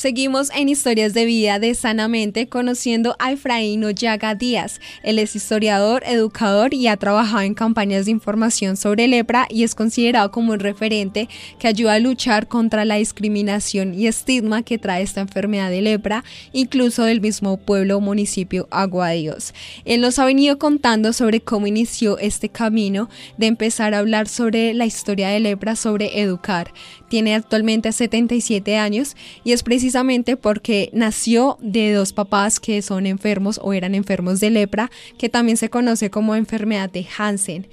[0.01, 4.81] Seguimos en Historias de Vida de Sanamente conociendo a Efraín Ollaga Díaz.
[5.03, 9.75] Él es historiador, educador y ha trabajado en campañas de información sobre lepra y es
[9.75, 15.03] considerado como un referente que ayuda a luchar contra la discriminación y estigma que trae
[15.03, 19.53] esta enfermedad de lepra, incluso del mismo pueblo o municipio Agua Dios.
[19.85, 24.73] Él nos ha venido contando sobre cómo inició este camino de empezar a hablar sobre
[24.73, 26.73] la historia de lepra, sobre educar.
[27.07, 33.05] Tiene actualmente 77 años y es precisamente precisamente porque nació de dos papás que son
[33.05, 37.67] enfermos o eran enfermos de lepra, que también se conoce como enfermedad de Hansen.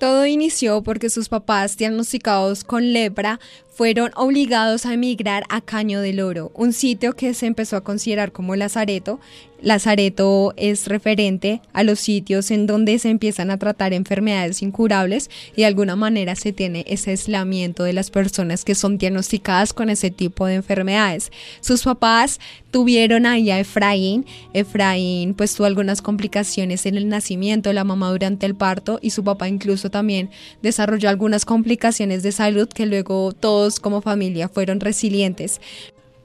[0.00, 3.38] Todo inició porque sus papás diagnosticados con lepra
[3.70, 8.32] fueron obligados a emigrar a Caño del Oro, un sitio que se empezó a considerar
[8.32, 9.20] como lazareto.
[9.62, 15.60] Lazareto es referente a los sitios en donde se empiezan a tratar enfermedades incurables y
[15.60, 20.10] de alguna manera se tiene ese aislamiento de las personas que son diagnosticadas con ese
[20.10, 21.30] tipo de enfermedades.
[21.60, 24.24] Sus papás tuvieron ahí a Efraín.
[24.54, 29.24] Efraín pues tuvo algunas complicaciones en el nacimiento, la mamá durante el parto y su
[29.24, 30.30] papá incluso también
[30.62, 33.32] desarrolló algunas complicaciones de salud que luego
[33.80, 35.60] como familia fueron resilientes.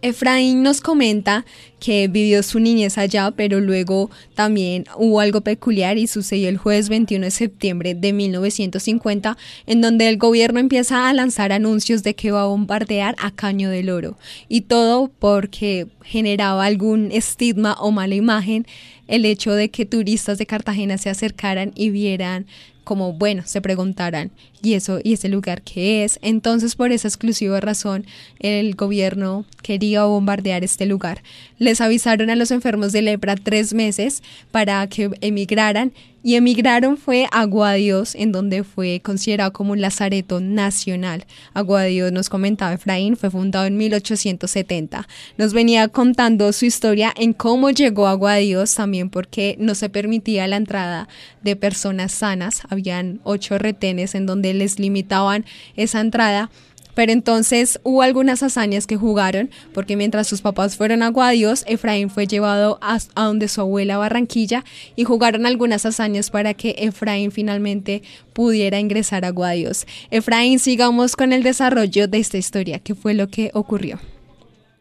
[0.02, 1.46] Efraín nos comenta
[1.80, 6.90] que vivió su niñez allá, pero luego también hubo algo peculiar y sucedió el jueves
[6.90, 12.32] 21 de septiembre de 1950, en donde el gobierno empieza a lanzar anuncios de que
[12.32, 14.16] va a bombardear a Caño del Oro.
[14.48, 18.68] Y todo porque generaba algún estigma o mala imagen
[19.08, 22.46] el hecho de que turistas de Cartagena se acercaran y vieran
[22.84, 24.32] como, bueno, se preguntarán,
[24.66, 26.18] ¿y eso y ese lugar qué es?
[26.24, 28.06] Entonces, por esa exclusiva razón,
[28.40, 31.22] el gobierno quería bombardear este lugar.
[31.60, 35.94] Les avisaron a los enfermos de lepra tres meses para que emigraran
[36.26, 41.24] y emigraron fue a Aguadios, en donde fue considerado como un lazareto nacional.
[41.54, 45.08] Aguadios, nos comentaba Efraín, fue fundado en 1870.
[45.38, 50.48] Nos venía contando su historia en cómo llegó a Aguadios, también porque no se permitía
[50.48, 51.08] la entrada
[51.44, 52.64] de personas sanas.
[52.70, 56.50] Habían ocho retenes en donde les limitaban esa entrada
[56.96, 62.10] pero entonces hubo algunas hazañas que jugaron, porque mientras sus papás fueron a Guadios, Efraín
[62.10, 64.64] fue llevado a, donde su abuela Barranquilla
[64.96, 68.02] y jugaron algunas hazañas para que Efraín finalmente
[68.34, 69.86] pudiera ingresar a Guadios.
[70.10, 72.80] Efraín, sigamos con el desarrollo de esta historia.
[72.80, 74.00] ¿Qué fue lo que ocurrió?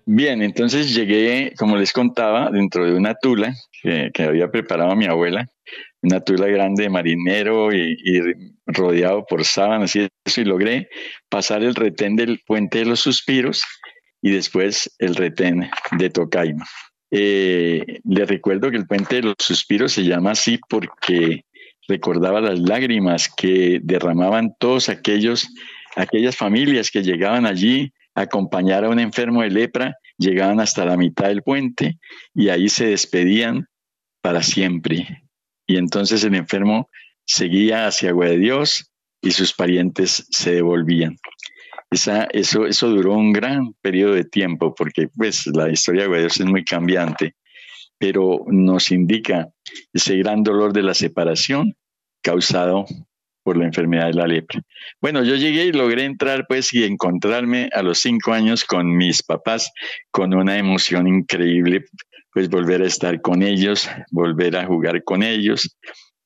[0.06, 5.48] Bien, entonces llegué, como les contaba, dentro de una tula que, había preparado mi abuela
[6.04, 8.20] una tula grande de marinero y,
[8.66, 10.88] rodeado por sábanas y eso, y logré
[11.28, 13.62] pasar el retén del puente de los suspiros
[14.22, 16.66] y después el retén de Tocaima.
[17.11, 21.44] Eh, le recuerdo que el puente de los suspiros se llama así porque
[21.88, 25.48] recordaba las lágrimas que derramaban todos aquellos,
[25.96, 31.28] aquellas familias que llegaban allí acompañar a un enfermo de lepra, llegaban hasta la mitad
[31.28, 31.98] del puente
[32.34, 33.68] y ahí se despedían
[34.20, 35.24] para siempre
[35.66, 36.90] y entonces el enfermo
[37.26, 38.90] seguía hacia Agua de Dios
[39.22, 41.16] y sus parientes se devolvían.
[41.90, 46.40] esa, eso, eso duró un gran periodo de tiempo porque pues la historia de Aguadillos
[46.40, 47.34] es muy cambiante,
[47.98, 49.48] pero nos indica
[49.92, 51.74] ese gran dolor de la separación
[52.22, 52.84] causado
[53.45, 54.61] por la enfermedad de la lepra.
[55.01, 59.22] Bueno, yo llegué y logré entrar pues y encontrarme a los cinco años con mis
[59.22, 59.70] papás
[60.11, 61.84] con una emoción increíble,
[62.32, 65.76] pues volver a estar con ellos, volver a jugar con ellos.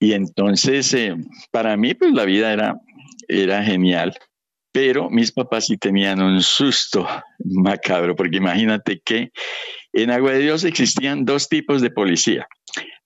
[0.00, 1.16] Y entonces, eh,
[1.50, 2.76] para mí, pues la vida era,
[3.26, 4.14] era genial,
[4.72, 7.06] pero mis papás sí tenían un susto
[7.44, 9.30] macabro, porque imagínate que
[9.92, 12.46] en Agua de Dios existían dos tipos de policía.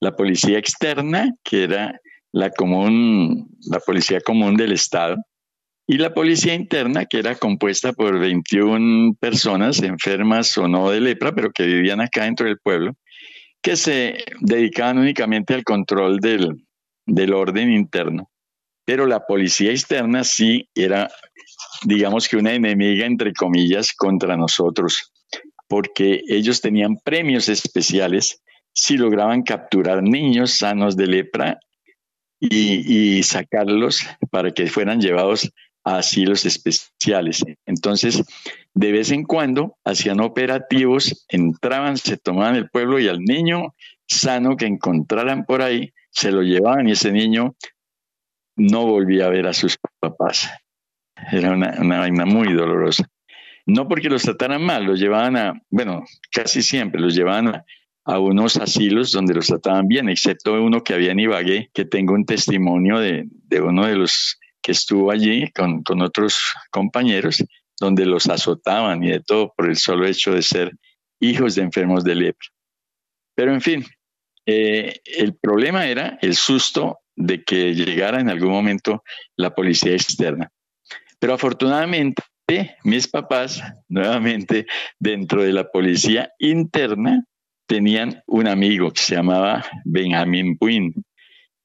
[0.01, 1.99] La policía externa, que era
[2.33, 5.17] la común, la policía común del Estado,
[5.87, 11.33] y la policía interna, que era compuesta por 21 personas enfermas o no de lepra,
[11.35, 12.95] pero que vivían acá dentro del pueblo,
[13.61, 16.65] que se dedicaban únicamente al control del,
[17.07, 18.31] del orden interno.
[18.85, 21.11] Pero la policía externa sí era,
[21.85, 25.13] digamos que una enemiga, entre comillas, contra nosotros,
[25.69, 28.41] porque ellos tenían premios especiales
[28.73, 31.59] si lograban capturar niños sanos de lepra
[32.45, 35.53] y, sacarlos para que fueran llevados
[35.85, 37.45] a asilos especiales.
[37.67, 38.23] Entonces,
[38.75, 43.75] de vez en cuando hacían operativos, entraban, se tomaban el pueblo y al niño
[44.07, 47.55] sano que encontraran por ahí, se lo llevaban y ese niño
[48.57, 50.51] no volvía a ver a sus papás.
[51.31, 53.09] Era una, una vaina muy dolorosa.
[53.65, 57.65] No porque los trataran mal, los llevaban a, bueno, casi siempre los llevaban a,
[58.05, 62.15] a unos asilos donde los trataban bien, excepto uno que había en Ibagué, que tengo
[62.15, 63.29] un testimonio de,
[63.61, 66.39] uno de los que estuvo allí con, otros
[66.71, 67.45] compañeros,
[67.79, 70.73] donde los azotaban y de todo por el solo hecho de ser
[71.21, 72.49] hijos de enfermos de lepra.
[73.35, 73.85] Pero en fin,
[74.47, 79.03] eh, el problema era el susto de que llegara en algún momento
[79.37, 80.51] la policía externa.
[81.19, 82.23] Pero afortunadamente,
[82.85, 84.67] mis papás, nuevamente
[84.99, 87.25] dentro de la policía interna,
[87.73, 90.93] tenían un amigo que se llamaba Benjamin Puin.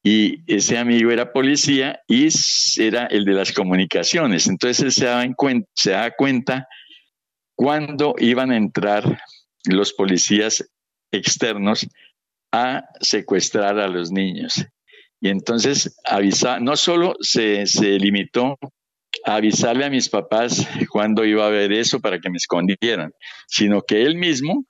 [0.01, 2.29] Y ese amigo era policía y
[2.77, 4.47] era el de las comunicaciones.
[4.47, 6.65] Entonces él se daba, cuenta, se
[7.57, 9.21] cuándo iban a entrar
[9.65, 10.65] los policías
[11.11, 11.85] externos
[12.53, 14.65] a secuestrar a los niños.
[15.19, 18.57] Y entonces avisa, no solo se, se limitó
[19.25, 23.11] a avisarle a mis papás cuándo iba a haber eso para que me escondieran,
[23.47, 24.65] sino que él mismo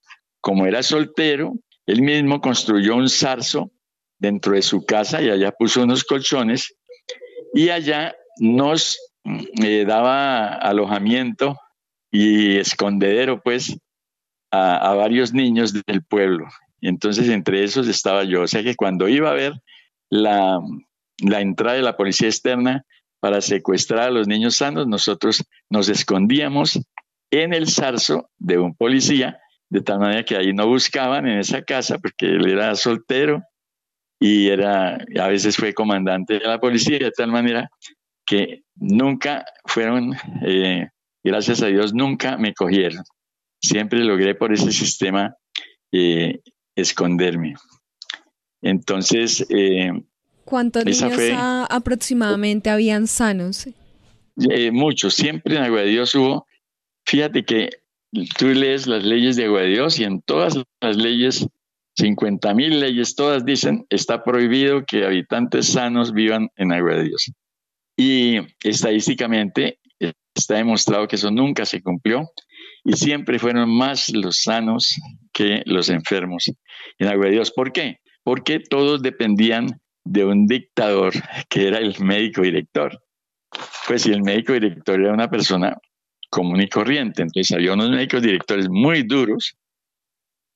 [0.47, 3.69] como era soltero, él mismo construyó un zarzo
[4.17, 6.73] dentro de su casa y allá puso unos colchones
[7.53, 8.97] y allá nos
[9.61, 11.59] eh, daba alojamiento
[12.11, 13.77] y escondedero pues
[14.49, 16.47] a, varios niños del pueblo.
[16.79, 18.43] Entonces entre esos estaba yo.
[18.43, 19.51] O sea que cuando iba a ver
[20.09, 20.61] la
[21.19, 22.85] entrada de la policía externa
[23.19, 26.79] para secuestrar a los niños sanos, nosotros nos escondíamos
[27.31, 31.61] en el zarzo de un policía de tal manera que ahí no buscaban en esa
[31.61, 33.43] casa porque él era soltero
[34.20, 37.70] y era a veces fue comandante de la policía de tal manera
[38.26, 40.15] que nunca fueron
[40.45, 40.88] eh,
[41.24, 43.03] gracias a Dios nunca me cogieron.
[43.61, 45.36] Siempre logré por ese sistema
[45.91, 46.39] eh,
[46.76, 47.55] esconderme.
[48.61, 49.91] Entonces eh,
[50.45, 51.20] ¿cuántos niños
[51.70, 53.68] aproximadamente habían sanos?
[54.72, 55.15] muchos.
[55.15, 56.45] Siempre en Agua de Dios hubo
[57.05, 57.70] fíjate que
[58.38, 61.47] tú lees las leyes de Agua de Dios y en todas las leyes,
[61.95, 67.32] 50 mil leyes, todas dicen, está prohibido que habitantes sanos vivan en Agua Dios.
[67.97, 69.80] Y estadísticamente
[70.36, 72.30] está demostrado que eso nunca se cumplió
[72.84, 74.95] y siempre fueron más los sanos
[75.34, 76.51] que los enfermos
[76.99, 77.51] en Agua de Dios.
[77.51, 77.97] ¿Por qué?
[78.24, 81.14] Porque todos dependían de un dictador
[81.49, 83.01] que era el médico director.
[83.88, 85.78] Pues si el médico director era una persona
[86.30, 87.21] común y corriente.
[87.21, 89.55] Entonces había unos médicos directores muy duros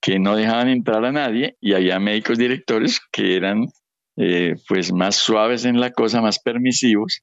[0.02, 3.68] que no dejaban entrar a nadie y había médicos directores que eran
[4.18, 7.22] eh, pues más suaves en la cosa, más permisivos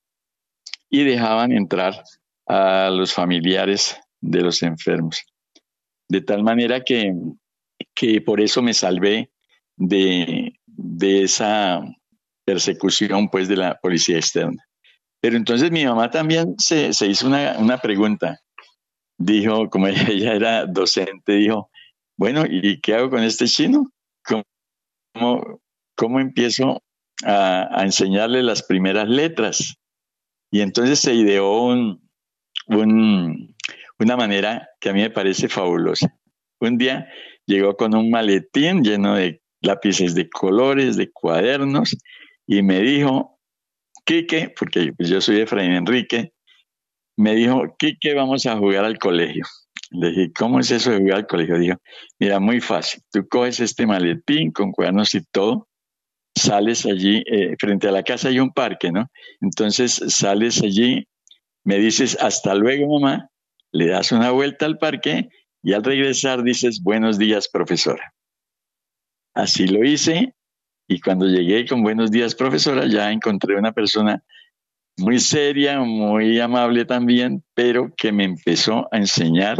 [0.88, 2.02] y dejaban entrar
[2.46, 5.22] a los familiares de los enfermos.
[6.08, 7.12] De tal manera que,
[7.94, 9.30] que por eso me salvé
[9.76, 11.82] de, de esa
[12.44, 14.67] persecución pues de la policía externa.
[15.20, 18.40] Pero entonces mi mamá también se, hizo una, pregunta.
[19.18, 21.70] Dijo, como ella era docente, dijo,
[22.16, 23.90] bueno, ¿y qué hago con este chino?
[24.24, 25.60] ¿Cómo,
[25.96, 26.82] cómo, empiezo
[27.24, 29.74] a, enseñarle las primeras letras?
[30.50, 32.00] Y entonces se ideó un,
[32.66, 36.14] una manera que a mí me parece fabulosa.
[36.60, 37.08] Un día
[37.46, 41.96] llegó con un maletín lleno de lápices de colores, de cuadernos,
[42.46, 43.37] y me dijo,
[44.08, 46.32] Quique, porque yo soy Efraín Enrique,
[47.18, 49.44] me dijo, ¿qué, vamos a jugar al colegio?
[49.90, 51.58] Le dije, ¿cómo es eso de jugar al colegio?
[51.58, 51.76] Dijo,
[52.18, 53.02] mira, muy fácil.
[53.12, 55.68] Tú coges este maletín con cuadernos y todo,
[56.34, 59.10] sales allí, eh, frente a la casa hay un parque, ¿no?
[59.42, 61.06] Entonces sales allí,
[61.64, 63.28] me dices, hasta luego, mamá,
[63.72, 65.28] le das una vuelta al parque
[65.62, 68.14] y al regresar dices, buenos días, profesora.
[69.34, 70.32] Así lo hice
[70.88, 74.22] y cuando llegué con buenos días, profesora, ya encontré una persona
[74.96, 79.58] muy seria, muy amable también, pero que me empezó a enseñar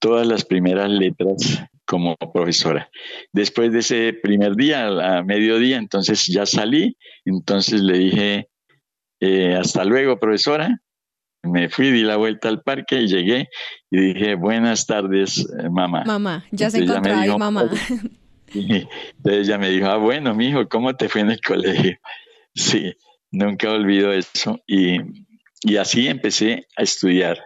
[0.00, 2.90] todas las primeras letras como profesora.
[3.32, 8.48] Después de ese primer día, a mediodía, entonces ya salí, entonces le dije,
[9.20, 10.80] eh, hasta luego, profesora.
[11.42, 13.48] Me fui, di la vuelta al parque y llegué
[13.90, 16.02] y dije, buenas tardes, mamá.
[16.04, 17.30] Mamá, ya se encontraba ahí,
[19.16, 21.96] entonces ella me dijo, ah, bueno, mijo, ¿cómo te fue en el colegio?
[22.54, 22.92] Sí,
[23.30, 24.60] nunca olvido eso.
[24.66, 24.98] Y,
[25.62, 27.38] y así empecé a estudiar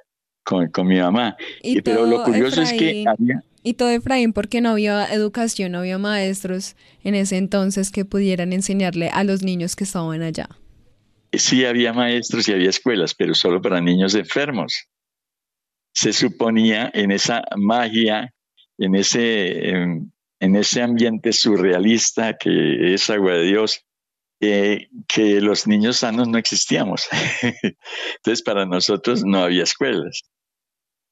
[0.45, 1.37] con, con mi mamá.
[1.63, 3.43] Y pero lo curioso es que había...
[3.63, 8.53] Y todo Efraín, porque no había educación, no había maestros en ese entonces que pudieran
[8.53, 10.49] enseñarle a los niños que estaban allá.
[11.33, 14.87] Sí había maestros y había escuelas, pero solo para niños enfermos.
[15.93, 18.33] Se suponía en esa magia,
[18.79, 23.85] en ese, en, ese ambiente surrealista que es agua de Dios,
[24.41, 27.09] eh, que los niños sanos no existíamos.
[28.17, 30.23] Entonces, para nosotros no había escuelas.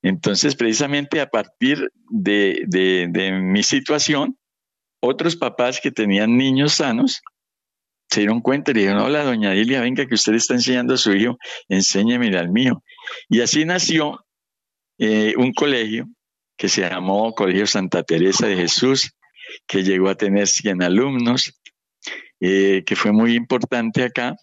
[0.03, 4.39] Entonces, precisamente a partir de, mi situación,
[5.01, 7.21] otros papás que tenían niños sanos
[8.09, 10.97] se dieron cuenta y le dijeron, hola, doña Ilia, venga que usted está enseñando a
[10.97, 11.37] su hijo,
[11.69, 12.85] enséñeme al mío.
[13.29, 14.25] Y así nació
[14.99, 16.07] eh, un colegio
[16.57, 19.13] que se llamó Colegio Santa Teresa de Jesús,
[19.67, 21.61] que llegó a tener 100 alumnos,
[22.41, 24.37] eh, que fue muy importante acá.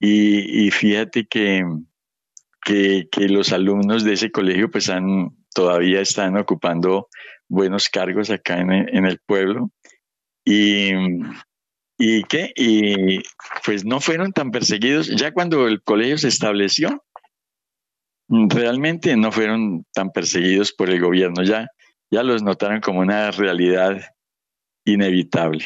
[0.00, 1.64] y fíjate que
[2.68, 7.08] que, los alumnos de ese colegio pues han, todavía están ocupando
[7.48, 9.70] buenos cargos acá en, el pueblo.
[10.44, 10.92] Y,
[11.98, 13.22] y qué, y
[13.64, 15.08] pues no fueron tan perseguidos.
[15.08, 17.04] Ya cuando el colegio se estableció,
[18.28, 21.42] realmente no fueron tan perseguidos por el gobierno.
[21.42, 21.68] Ya,
[22.10, 23.98] ya los notaron como una realidad
[24.92, 25.64] inevitable.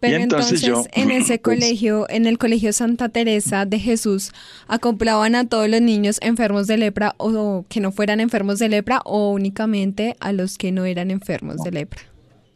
[0.00, 4.32] Pero entonces, en ese pues colegio, en el colegio Santa Teresa de Jesús,
[4.68, 9.00] acoplaban a todos los niños enfermos de lepra o que no fueran enfermos de lepra
[9.04, 12.00] o únicamente a los que no eran enfermos de lepra.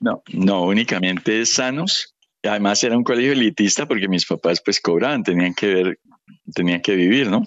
[0.00, 2.14] No, no, únicamente sanos.
[2.42, 5.98] Además era un colegio elitista porque mis papás pues cobraban, tenían que ver,
[6.54, 7.42] tenían que vivir, ¿no?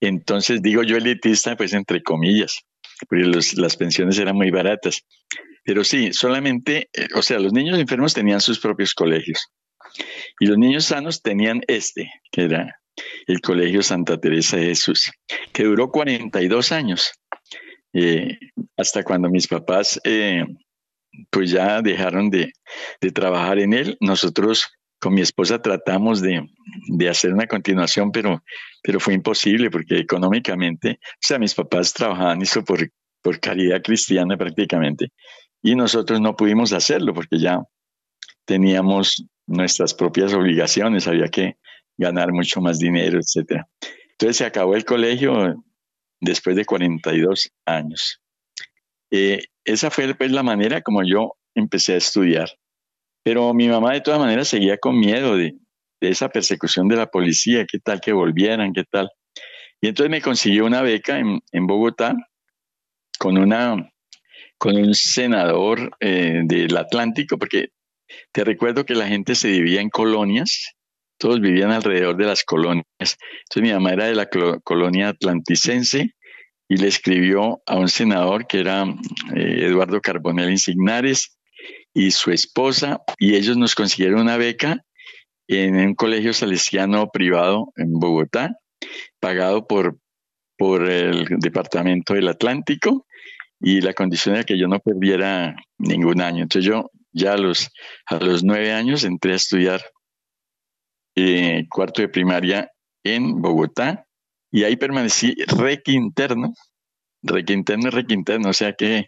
[0.00, 2.60] Entonces digo yo elitista pues entre comillas,
[3.08, 5.02] porque las pensiones eran muy baratas.
[5.64, 9.48] Pero sí, solamente, eh, o sea, los niños enfermos tenían sus propios colegios
[10.40, 12.80] y los niños sanos tenían este, que era
[13.26, 15.10] el Colegio Santa Teresa de Jesús,
[15.52, 17.12] que duró 42 años,
[17.92, 18.38] eh,
[18.76, 20.44] hasta cuando mis papás eh,
[21.30, 22.52] pues ya dejaron de,
[23.12, 23.96] trabajar en él.
[24.00, 24.68] Nosotros
[25.00, 26.48] con mi esposa tratamos de,
[27.08, 28.42] hacer una continuación, pero,
[28.82, 32.88] pero fue imposible porque económicamente, o sea, mis papás trabajaban eso por,
[33.22, 35.08] por caridad cristiana prácticamente,
[35.64, 37.64] y nosotros no pudimos hacerlo porque ya
[38.44, 41.56] teníamos nuestras propias obligaciones, había que
[41.96, 43.62] ganar mucho más dinero, etc.
[44.10, 45.54] Entonces se acabó el colegio
[46.20, 48.20] después de 42 años.
[49.10, 52.50] Eh, esa fue pues, la manera como yo empecé a estudiar.
[53.22, 55.56] Pero mi mamá de todas maneras seguía con miedo de,
[56.00, 59.08] esa persecución de la policía, qué tal que volvieran, qué tal.
[59.80, 62.14] Y entonces me consiguió una beca en, en Bogotá
[63.18, 63.93] con una
[64.64, 67.68] con un senador eh, del Atlántico, porque
[68.32, 70.72] te recuerdo que la gente se dividía en colonias,
[71.18, 72.86] todos vivían alrededor de las colonias.
[72.98, 74.30] Entonces mi mamá era de la
[74.64, 76.14] colonia atlanticense
[76.66, 78.84] y le escribió a un senador que era
[79.36, 81.36] eh, Eduardo Carbonell Insignares
[81.92, 84.82] y su esposa, y ellos nos consiguieron una beca
[85.46, 88.56] en un colegio salesiano privado en Bogotá,
[89.20, 89.98] pagado por,
[90.56, 93.06] por el Departamento del Atlántico,
[93.64, 96.42] y la condición era que yo no perdiera ningún año.
[96.42, 97.70] Entonces yo ya a los,
[98.06, 99.80] a los nueve años entré a estudiar
[101.16, 102.70] eh, cuarto de primaria
[103.02, 104.06] en Bogotá
[104.50, 106.52] y ahí permanecí requinterno,
[107.22, 109.06] requinterno, requinterno, o sea que,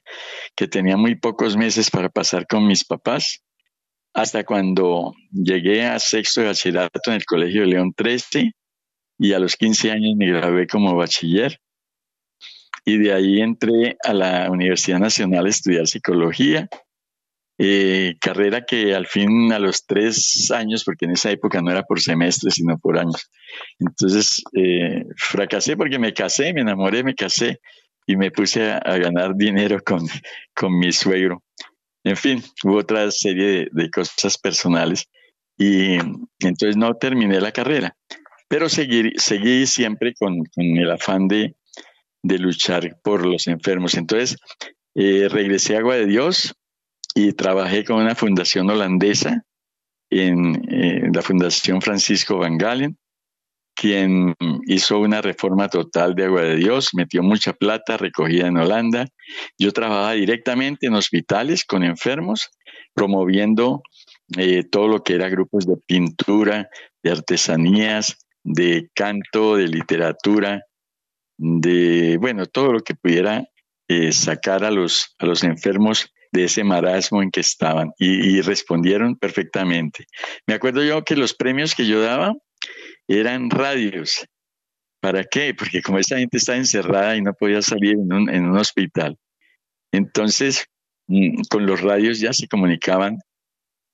[0.57, 3.45] que tenía muy pocos meses para pasar con mis papás
[4.15, 8.53] hasta cuando llegué a sexto de bachillerato en el Colegio de León 13
[9.19, 11.61] y a los 15 años me gradué como bachiller
[12.87, 16.69] y de ahí entré a la Universidad Nacional a estudiar psicología
[17.59, 21.85] eh, carrera que al fin a los tres años, porque en esa época no era
[21.85, 23.31] por semestre, sino por años.
[23.79, 27.61] Entonces eh, fracasé porque me casé, me enamoré, me casé
[28.07, 30.07] y me puse a, ganar dinero con,
[30.55, 31.43] con mi suegro.
[32.05, 35.09] En fin, hubo otra serie de, cosas personales
[35.59, 35.97] y
[36.41, 37.97] entonces no terminé la carrera,
[38.49, 41.57] pero seguí, seguí siempre con, el afán de,
[42.27, 43.95] de, luchar por los enfermos.
[43.95, 44.37] Entonces
[44.95, 46.55] eh, regresé a Agua de Dios
[47.15, 49.43] y trabajé con una fundación holandesa
[50.11, 52.97] en, en la Fundación Francisco Van Galen
[53.77, 54.35] quien
[54.67, 59.07] hizo una reforma total de Agua de Dios, metió mucha plata recogida en Holanda.
[59.59, 62.49] Yo trabajaba directamente en hospitales con enfermos,
[62.95, 63.83] promoviendo
[64.39, 66.71] eh, todo lo que era grupos de pintura,
[67.03, 70.63] de artesanías, de canto, de literatura,
[71.39, 73.45] de, bueno, todo lo que pudiera
[73.89, 78.41] eh, sacar a los, a los enfermos de ese marasmo en que estaban y, y
[78.41, 80.07] respondieron perfectamente.
[80.47, 82.35] Me acuerdo yo que los premios que yo daba
[83.09, 84.27] eran radios.
[85.01, 85.55] ¿Para qué?
[85.55, 88.13] Porque como esa gente estaba encerrada y no podía salir en
[88.47, 89.17] un, hospital,
[89.93, 90.67] entonces
[91.07, 93.19] mm, con los radios ya se comunicaban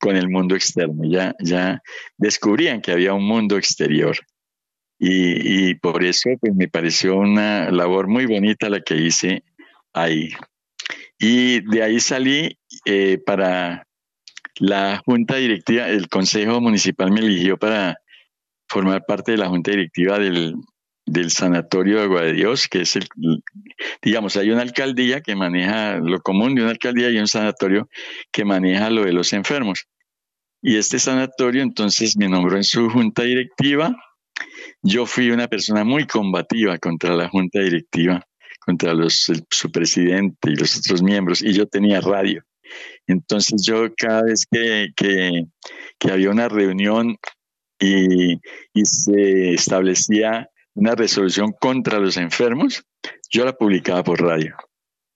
[0.01, 1.83] con el mundo externo, ya, ya
[2.17, 4.17] descubrían que había un mundo exterior.
[5.05, 9.43] Y, por eso pues, me pareció una labor muy bonita la que hice
[9.93, 10.31] ahí.
[11.19, 13.89] Y de ahí salí eh, para
[14.61, 17.97] la junta directiva, el Consejo Municipal me eligió para
[18.69, 20.55] formar parte de la junta directiva del,
[21.31, 23.09] sanatorio de Agua de Dios, que es el,
[24.03, 27.89] digamos, hay una alcaldía que maneja lo común de una alcaldía y un sanatorio
[28.31, 29.89] que maneja lo de los enfermos.
[30.63, 33.97] Y este sanatorio entonces me nombró en su junta directiva.
[34.83, 38.27] Yo fui una persona muy combativa contra la junta directiva,
[38.65, 42.43] contra los, su presidente y los otros miembros, y yo tenía radio.
[43.07, 47.17] Entonces yo cada vez que, que, había una reunión
[47.79, 48.39] y,
[48.85, 52.83] se establecía una resolución contra los enfermos,
[53.31, 54.57] yo la publicaba por radio.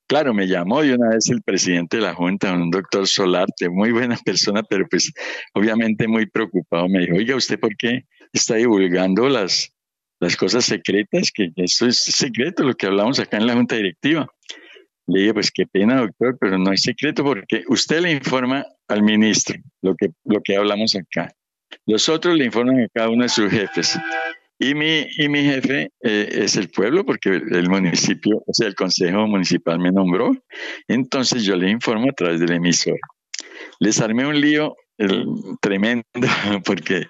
[0.08, 3.90] Claro, me llamó y una vez el presidente de la Junta, un doctor Solarte, muy
[3.90, 5.12] buena persona, pero pues
[5.54, 9.72] obviamente muy preocupado, me dijo, oiga, ¿usted por qué está divulgando las,
[10.20, 11.30] las cosas secretas?
[11.32, 14.26] Que esto es secreto, lo que hablamos acá en la Junta Directiva.
[15.06, 19.02] Le dije, pues qué pena, doctor, pero no es secreto porque usted le informa al
[19.02, 21.32] ministro lo que, lo que hablamos acá.
[21.86, 23.98] Los otros le informan a cada uno de sus jefes.
[24.58, 28.74] Y mi, y mi jefe eh, es el pueblo, porque el municipio, o sea, el
[28.74, 30.32] consejo municipal me nombró.
[30.88, 32.98] Entonces yo le informo a través del emisor.
[33.78, 34.74] Les armé un lío
[35.60, 36.04] tremendo,
[36.64, 37.06] porque,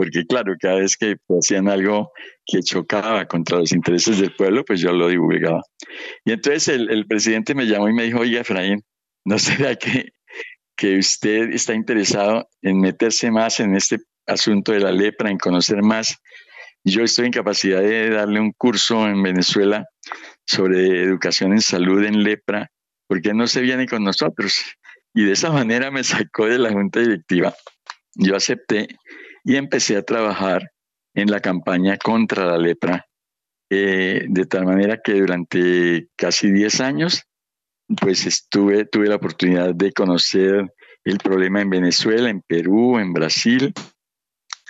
[0.00, 2.10] porque claro, cada vez que hacían algo
[2.46, 5.60] que chocaba contra los intereses del pueblo, pues yo lo divulgaba.
[6.24, 8.82] Y entonces el, el presidente me llamó y me dijo, oye, Efraín,
[9.26, 10.12] ¿no será que
[10.80, 15.82] que usted está interesado en meterse más en este asunto de la lepra, en conocer
[15.82, 16.16] más.
[16.84, 19.84] Yo estoy en capacidad de darle un curso en Venezuela
[20.46, 22.70] sobre educación en salud en lepra,
[23.06, 24.64] porque no se viene con nosotros.
[25.12, 27.54] Y de esa manera me sacó de la junta directiva.
[28.14, 28.88] Yo acepté
[29.44, 30.72] y empecé a trabajar
[31.14, 33.06] en la campaña contra la lepra,
[33.70, 37.24] eh, de tal manera que durante casi 10 años
[38.00, 40.72] pues estuve, tuve la oportunidad de conocer
[41.04, 43.72] el problema en Venezuela, en Perú, en Brasil,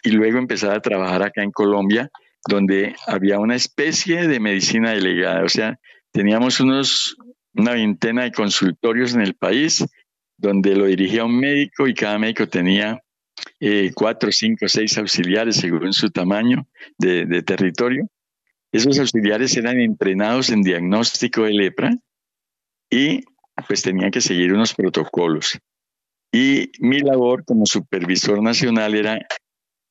[0.02, 2.08] y luego empezar a trabajar acá en Colombia,
[2.48, 5.78] donde había una especie de medicina delegada, o sea,
[6.12, 7.16] teníamos unos,
[7.54, 9.84] una veintena de consultorios en el país,
[10.38, 13.02] donde lo dirigía un médico y cada médico tenía
[13.60, 16.66] eh, cuatro, cinco, seis auxiliares según su tamaño
[16.98, 18.08] de, de territorio.
[18.72, 21.90] Esos auxiliares eran entrenados en diagnóstico de lepra
[22.88, 23.24] y
[23.66, 25.58] pues tenían que seguir unos protocolos.
[26.32, 29.18] Y mi labor como supervisor nacional era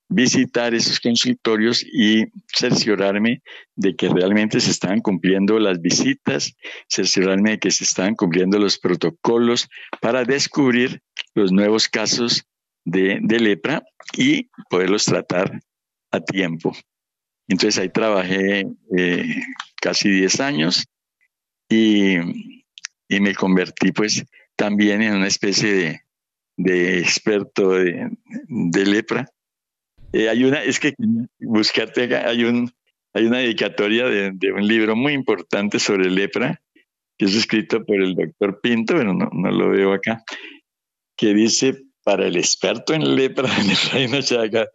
[0.09, 3.41] visitar esos consultorios y cerciorarme
[3.75, 6.55] de que realmente se estaban cumpliendo las visitas,
[6.87, 9.67] cerciorarme de que se estaban cumpliendo los protocolos
[10.01, 11.01] para descubrir
[11.35, 12.43] los nuevos casos
[12.89, 13.83] de, lepra
[14.17, 15.59] y poderlos tratar
[16.11, 16.75] a tiempo.
[17.47, 18.65] Entonces ahí trabajé
[18.97, 19.35] eh,
[19.81, 20.85] casi 10 años
[21.69, 22.17] y
[23.09, 24.23] y me convertí pues
[24.55, 25.99] también en una especie
[26.55, 29.27] de, experto de, lepra.
[30.13, 30.93] Eh, hay una, es que
[31.39, 32.71] buscarte hay un,
[33.13, 36.61] hay una dedicatoria de, un libro muy importante sobre lepra,
[37.17, 40.23] que es escrito por el doctor Pinto, pero no, no lo veo acá,
[41.17, 44.67] que dice para el experto en lepra de Reino Chaga,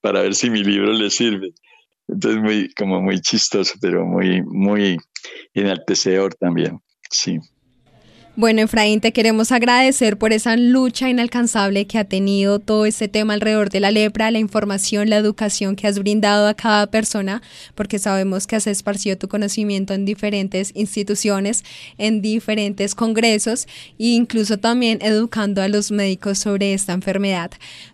[0.00, 1.52] para ver si mi libro le sirve.
[2.08, 4.96] Entonces muy, como muy chistoso, pero muy, muy
[5.54, 6.80] enaltecedor también.
[7.08, 7.38] Sí.
[8.40, 13.34] Bueno, Efraín, te queremos agradecer por esa lucha inalcanzable que ha tenido todo este tema
[13.34, 17.42] alrededor de la lepra, la información, la educación que has brindado a cada persona,
[17.74, 21.64] porque sabemos que has esparcido tu conocimiento en diferentes instituciones,
[21.98, 23.66] en diferentes congresos
[23.98, 27.50] e incluso también educando a los médicos sobre esta enfermedad.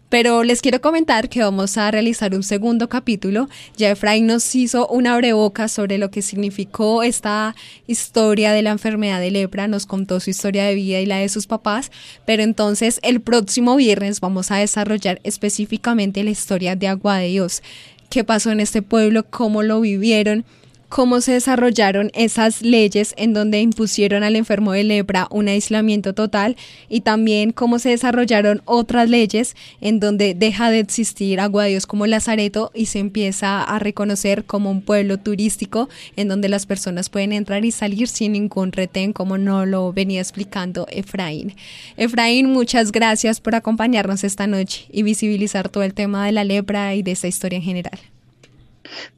[0.08, 3.48] Pero les quiero comentar que vamos a realizar un segundo capítulo.
[3.76, 9.30] Ya nos hizo una abreboca sobre lo que significó esta historia de la enfermedad de
[9.30, 11.90] lepra, nos contó su historia de vida y la de sus papás,
[12.24, 17.62] pero entonces el próximo viernes vamos a desarrollar específicamente la historia de Agua de Dios.
[18.08, 19.26] ¿Qué pasó en este pueblo?
[19.28, 20.44] ¿Cómo lo vivieron?
[20.88, 26.56] Cómo se desarrollaron esas leyes en donde impusieron al enfermo de lepra un aislamiento total
[26.88, 31.86] y también cómo se desarrollaron otras leyes en donde deja de existir Agua de Dios
[31.86, 37.10] como Lazareto y se empieza a reconocer como un pueblo turístico en donde las personas
[37.10, 41.54] pueden entrar y salir sin ningún retén como no lo venía explicando Efraín.
[41.96, 46.94] Efraín, muchas gracias por acompañarnos esta noche y visibilizar todo el tema de la lepra
[46.94, 47.98] y de esta historia en general.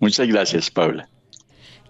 [0.01, 1.09] Muchas gracias, Paula.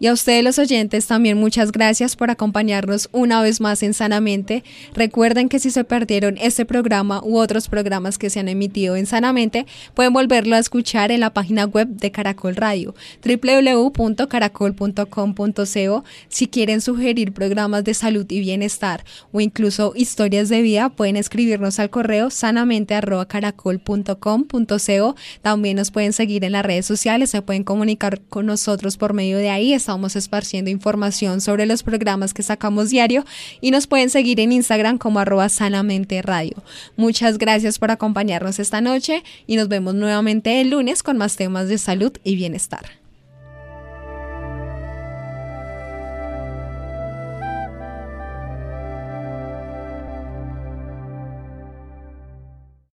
[0.00, 4.62] Y a ustedes los oyentes también muchas gracias por acompañarnos una vez más en Sanamente.
[4.94, 9.06] Recuerden que si se perdieron este programa u otros programas que se han emitido en
[9.06, 12.94] Sanamente, pueden volverlo a escuchar en la página web de Caracol Radio,
[13.24, 16.04] www.caracol.com.co.
[16.28, 21.80] Si quieren sugerir programas de salud y bienestar o incluso historias de vida, pueden escribirnos
[21.80, 25.16] al correo sanamente.caracol.com.co.
[25.42, 29.38] También nos pueden seguir en las redes sociales, se pueden comunicar con nosotros por medio
[29.38, 33.24] de ahí estamos esparciendo información sobre los programas que sacamos diario
[33.62, 36.62] y nos pueden seguir en Instagram como arroba sanamente radio.
[36.96, 41.68] Muchas gracias por acompañarnos esta noche y nos vemos nuevamente el lunes con más temas
[41.68, 42.97] de salud y bienestar.